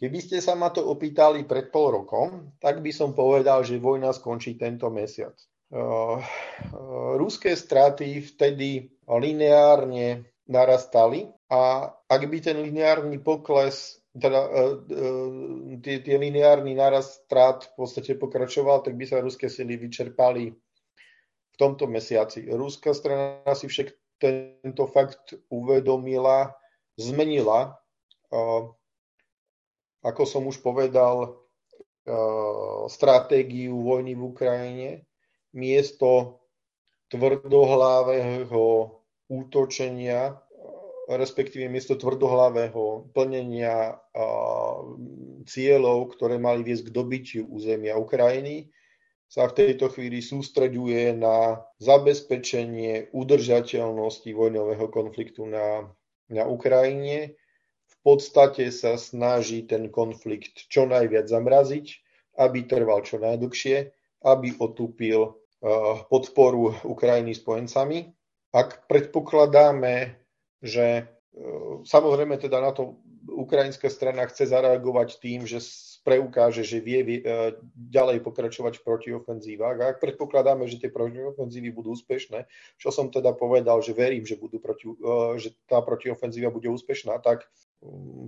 Keby 0.00 0.18
ste 0.24 0.40
sa 0.40 0.56
ma 0.56 0.72
to 0.72 0.80
opýtali 0.80 1.44
pred 1.44 1.68
pol 1.68 1.92
rokom, 1.92 2.56
tak 2.56 2.80
by 2.80 2.88
som 2.88 3.12
povedal, 3.12 3.60
že 3.60 3.76
vojna 3.76 4.16
skončí 4.16 4.56
tento 4.56 4.88
mesiac. 4.88 5.36
Uh, 5.68 6.16
uh, 6.16 7.14
ruské 7.20 7.52
straty 7.52 8.24
vtedy 8.24 8.88
lineárne 9.04 10.24
narastali 10.48 11.28
a 11.52 11.92
ak 12.08 12.22
by 12.26 12.38
ten 12.40 12.58
lineárny 12.64 13.20
pokles, 13.20 14.00
teda 14.16 14.40
uh, 14.40 14.74
tie, 15.84 16.00
tie 16.00 16.16
lineárny 16.16 16.72
narast 16.72 17.28
strát 17.28 17.68
v 17.68 17.84
podstate 17.84 18.16
pokračoval, 18.16 18.80
tak 18.80 18.96
by 18.96 19.04
sa 19.04 19.20
ruské 19.20 19.52
sily 19.52 19.76
vyčerpali 19.76 20.48
v 21.52 21.56
tomto 21.60 21.84
mesiaci. 21.84 22.48
Ruská 22.48 22.96
strana 22.96 23.52
si 23.52 23.68
však 23.68 24.16
tento 24.16 24.88
fakt 24.88 25.36
uvedomila, 25.52 26.56
zmenila 26.96 27.76
ako 30.00 30.22
som 30.24 30.48
už 30.48 30.64
povedal, 30.64 31.16
e, 31.24 31.28
stratégiu 32.88 33.76
vojny 33.76 34.16
v 34.16 34.22
Ukrajine 34.28 34.88
miesto 35.52 36.40
tvrdohlavého 37.10 38.96
útočenia 39.30 40.38
respektíve 41.10 41.66
miesto 41.66 41.98
tvrdohlavého 41.98 43.10
plnenia 43.10 43.98
cieľov, 45.42 46.14
ktoré 46.14 46.38
mali 46.38 46.62
viesť 46.62 46.86
k 46.86 46.94
dobytiu 46.94 47.42
územia 47.50 47.98
Ukrajiny, 47.98 48.70
sa 49.30 49.46
v 49.46 49.56
tejto 49.62 49.90
chvíli 49.90 50.22
sústreďuje 50.22 51.14
na 51.14 51.62
zabezpečenie 51.78 53.14
udržateľnosti 53.14 54.30
vojnového 54.34 54.86
konfliktu 54.90 55.46
na, 55.46 55.86
na 56.30 56.46
Ukrajine. 56.50 57.38
V 57.90 57.96
podstate 58.06 58.70
sa 58.70 58.96
snaží 58.96 59.66
ten 59.66 59.90
konflikt 59.92 60.70
čo 60.70 60.86
najviac 60.88 61.26
zamraziť, 61.28 61.86
aby 62.38 62.64
trval 62.64 63.04
čo 63.04 63.18
najdlhšie, 63.20 63.76
aby 64.24 64.56
otúpil 64.56 65.36
podporu 66.08 66.72
Ukrajiny 66.88 67.36
spojencami 67.36 68.08
ak 68.50 68.90
predpokladáme, 68.90 70.18
že 70.58 70.86
e, 70.98 71.02
samozrejme 71.86 72.34
teda 72.36 72.58
na 72.58 72.74
to 72.74 72.98
ukrajinská 73.30 73.86
strana 73.86 74.26
chce 74.26 74.50
zareagovať 74.50 75.22
tým, 75.22 75.46
že 75.46 75.62
preukáže, 76.02 76.66
že 76.66 76.82
vie 76.82 77.00
e, 77.00 77.20
ďalej 77.78 78.26
pokračovať 78.26 78.82
v 78.82 78.86
protiofenzívach. 78.86 79.76
A 79.78 79.88
ak 79.94 80.02
predpokladáme, 80.02 80.66
že 80.66 80.82
tie 80.82 80.90
protiofenzívy 80.90 81.70
budú 81.70 81.94
úspešné, 81.94 82.50
čo 82.74 82.90
som 82.90 83.06
teda 83.06 83.38
povedal, 83.38 83.78
že 83.86 83.94
verím, 83.94 84.26
že, 84.26 84.34
budú 84.34 84.58
proti, 84.58 84.90
že 85.38 85.54
tá 85.70 85.78
protiofenzíva 85.78 86.50
bude 86.50 86.66
úspešná, 86.66 87.22
tak 87.22 87.46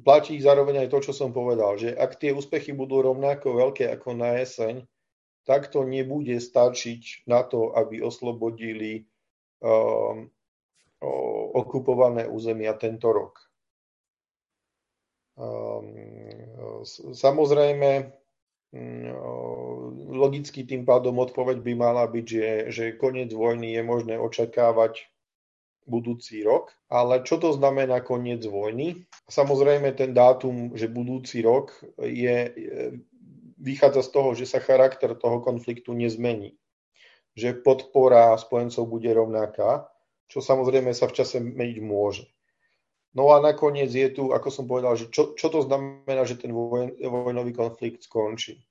platí 0.04 0.40
zároveň 0.40 0.86
aj 0.86 0.88
to, 0.88 0.98
čo 1.10 1.12
som 1.12 1.30
povedal, 1.30 1.76
že 1.76 1.92
ak 1.92 2.16
tie 2.16 2.32
úspechy 2.32 2.72
budú 2.72 3.04
rovnako 3.04 3.56
veľké 3.56 3.88
ako 3.92 4.16
na 4.16 4.40
jeseň, 4.40 4.84
tak 5.44 5.68
to 5.68 5.84
nebude 5.84 6.38
stačiť 6.38 7.26
na 7.28 7.42
to, 7.44 7.74
aby 7.76 8.00
oslobodili 8.00 9.06
Um, 9.62 10.26
okupované 11.54 12.26
územia 12.26 12.74
tento 12.74 13.14
rok. 13.14 13.38
Um, 15.38 16.82
samozrejme, 17.14 18.10
mm, 18.74 19.06
logicky 20.18 20.66
tým 20.66 20.82
pádom 20.82 21.22
odpoveď 21.22 21.62
by 21.62 21.72
mala 21.78 22.10
byť, 22.10 22.26
že, 22.26 22.50
že 22.74 22.84
koniec 22.98 23.30
vojny 23.30 23.78
je 23.78 23.82
možné 23.86 24.14
očakávať 24.18 25.06
budúci 25.86 26.42
rok. 26.46 26.70
Ale 26.88 27.22
čo 27.26 27.38
to 27.38 27.52
znamená 27.52 28.02
koniec 28.02 28.42
vojny? 28.46 29.06
Samozrejme 29.26 29.92
ten 29.96 30.14
dátum, 30.14 30.76
že 30.76 30.90
budúci 30.90 31.42
rok 31.42 31.72
je, 31.98 32.52
vychádza 33.58 34.02
z 34.06 34.10
toho, 34.10 34.28
že 34.34 34.46
sa 34.46 34.58
charakter 34.62 35.14
toho 35.14 35.42
konfliktu 35.42 35.94
nezmení 35.94 36.58
že 37.32 37.56
podpora 37.56 38.36
spojencov 38.36 38.84
bude 38.84 39.08
rovnaká, 39.08 39.88
čo 40.28 40.44
samozrejme 40.44 40.92
sa 40.92 41.08
v 41.08 41.16
čase 41.16 41.40
meniť 41.40 41.78
môže. 41.80 42.28
No 43.12 43.28
a 43.36 43.44
nakoniec 43.44 43.92
je 43.92 44.08
tu, 44.08 44.32
ako 44.32 44.48
som 44.48 44.64
povedal, 44.64 44.96
že 44.96 45.12
čo, 45.12 45.36
čo 45.36 45.52
to 45.52 45.60
znamená, 45.60 46.24
že 46.24 46.40
ten 46.40 46.52
voj, 46.52 46.96
vojnový 46.96 47.52
konflikt 47.52 48.08
skončí. 48.08 48.64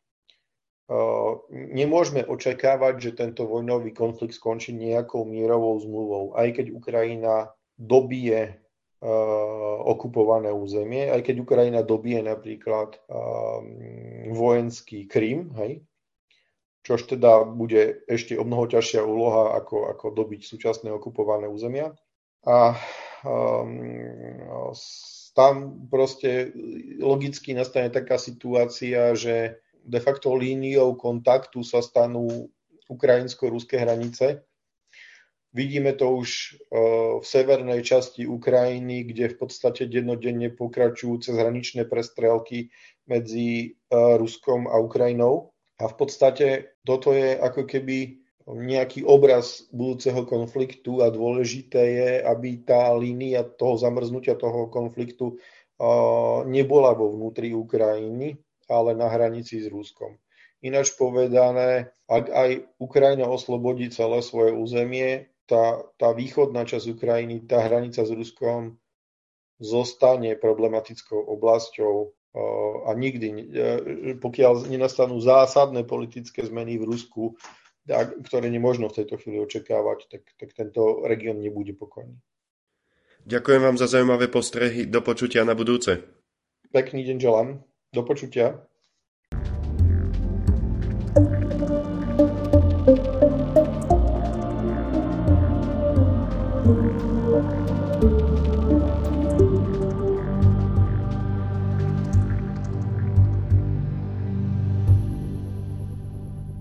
Nemôžeme 1.52 2.26
očakávať, 2.26 2.94
že 3.00 3.12
tento 3.18 3.48
vojnový 3.48 3.96
konflikt 3.96 4.36
skončí 4.36 4.76
nejakou 4.76 5.24
mierovou 5.24 5.80
zmluvou, 5.80 6.26
aj 6.36 6.58
keď 6.58 6.66
Ukrajina 6.76 7.54
dobije 7.80 8.60
okupované 9.82 10.54
územie, 10.54 11.10
aj 11.10 11.26
keď 11.26 11.36
Ukrajina 11.42 11.82
dobije 11.82 12.22
napríklad 12.22 13.02
vojenský 14.30 15.10
Krym, 15.10 15.56
hej, 15.58 15.82
čož 16.86 17.10
teda 17.10 17.46
bude 17.46 18.06
ešte 18.10 18.38
o 18.38 18.44
mnoho 18.46 18.70
ťažšia 18.70 19.02
úloha, 19.06 19.58
ako, 19.58 19.90
ako 19.90 20.06
dobiť 20.18 20.42
súčasné 20.46 20.90
okupované 20.94 21.50
územia. 21.50 21.94
A 22.42 22.74
um, 23.22 24.74
tam 25.38 25.86
proste 25.94 26.50
logicky 26.98 27.54
nastane 27.54 27.94
taká 27.94 28.18
situácia, 28.18 29.14
že 29.14 29.62
de 29.86 30.00
facto 30.00 30.34
líniou 30.34 30.96
kontaktu 30.96 31.66
sa 31.66 31.82
stanú 31.82 32.50
ukrajinsko-ruské 32.92 33.82
hranice. 33.82 34.44
Vidíme 35.52 35.92
to 36.00 36.16
už 36.24 36.30
uh, 36.72 37.20
v 37.20 37.26
severnej 37.28 37.84
časti 37.84 38.24
Ukrajiny, 38.24 39.04
kde 39.04 39.36
v 39.36 39.40
podstate 39.40 39.84
dennodenne 39.92 40.48
pokračujú 40.56 41.28
cez 41.28 41.36
hraničné 41.36 41.92
prestrelky 41.92 42.72
medzi 43.04 43.76
uh, 43.92 44.16
Ruskom 44.16 44.72
a 44.72 44.80
Ukrajinou. 44.80 45.52
A 45.82 45.92
v 45.92 45.96
podstate 45.98 46.48
toto 46.88 47.12
je 47.12 47.36
ako 47.36 47.68
keby 47.68 48.22
nejaký 48.48 49.06
obraz 49.06 49.66
budúceho 49.70 50.26
konfliktu 50.26 51.02
a 51.02 51.14
dôležité 51.14 51.82
je, 51.82 52.12
aby 52.26 52.62
tá 52.66 52.94
línia 52.94 53.46
toho 53.46 53.78
zamrznutia 53.78 54.38
toho 54.38 54.70
konfliktu 54.70 55.38
nebola 56.46 56.94
vo 56.94 57.10
vnútri 57.10 57.58
Ukrajiny, 57.58 58.38
ale 58.72 58.96
na 58.96 59.12
hranici 59.12 59.60
s 59.60 59.68
Ruskom. 59.68 60.16
Ináč 60.64 60.96
povedané, 60.96 61.92
ak 62.08 62.32
aj 62.32 62.50
Ukrajina 62.80 63.28
oslobodí 63.28 63.92
celé 63.92 64.24
svoje 64.24 64.56
územie, 64.56 65.28
tá, 65.50 65.84
tá 66.00 66.16
východná 66.16 66.64
časť 66.64 66.96
Ukrajiny, 66.96 67.44
tá 67.44 67.60
hranica 67.66 68.08
s 68.08 68.12
Ruskom 68.14 68.80
zostane 69.60 70.40
problematickou 70.40 71.18
oblasťou 71.18 72.16
a 72.88 72.96
nikdy, 72.96 73.28
e, 73.28 73.36
pokiaľ 74.24 74.72
nenastanú 74.72 75.20
zásadné 75.20 75.84
politické 75.84 76.48
zmeny 76.48 76.80
v 76.80 76.88
Rusku, 76.88 77.36
ktoré 78.24 78.48
nemožno 78.48 78.88
v 78.88 79.04
tejto 79.04 79.20
chvíli 79.20 79.44
očakávať, 79.44 80.08
tak, 80.08 80.24
tak 80.40 80.50
tento 80.56 81.04
región 81.04 81.44
nebude 81.44 81.76
pokojný. 81.76 82.16
Ďakujem 83.28 83.62
vám 83.62 83.78
za 83.78 83.86
zaujímavé 83.92 84.32
postrehy. 84.32 84.88
Do 84.88 85.04
počutia 85.04 85.44
na 85.44 85.54
budúce. 85.54 86.02
Pekný 86.72 87.04
deň 87.04 87.18
želám. 87.20 87.50
Do 87.94 88.04
počutia. 88.04 88.68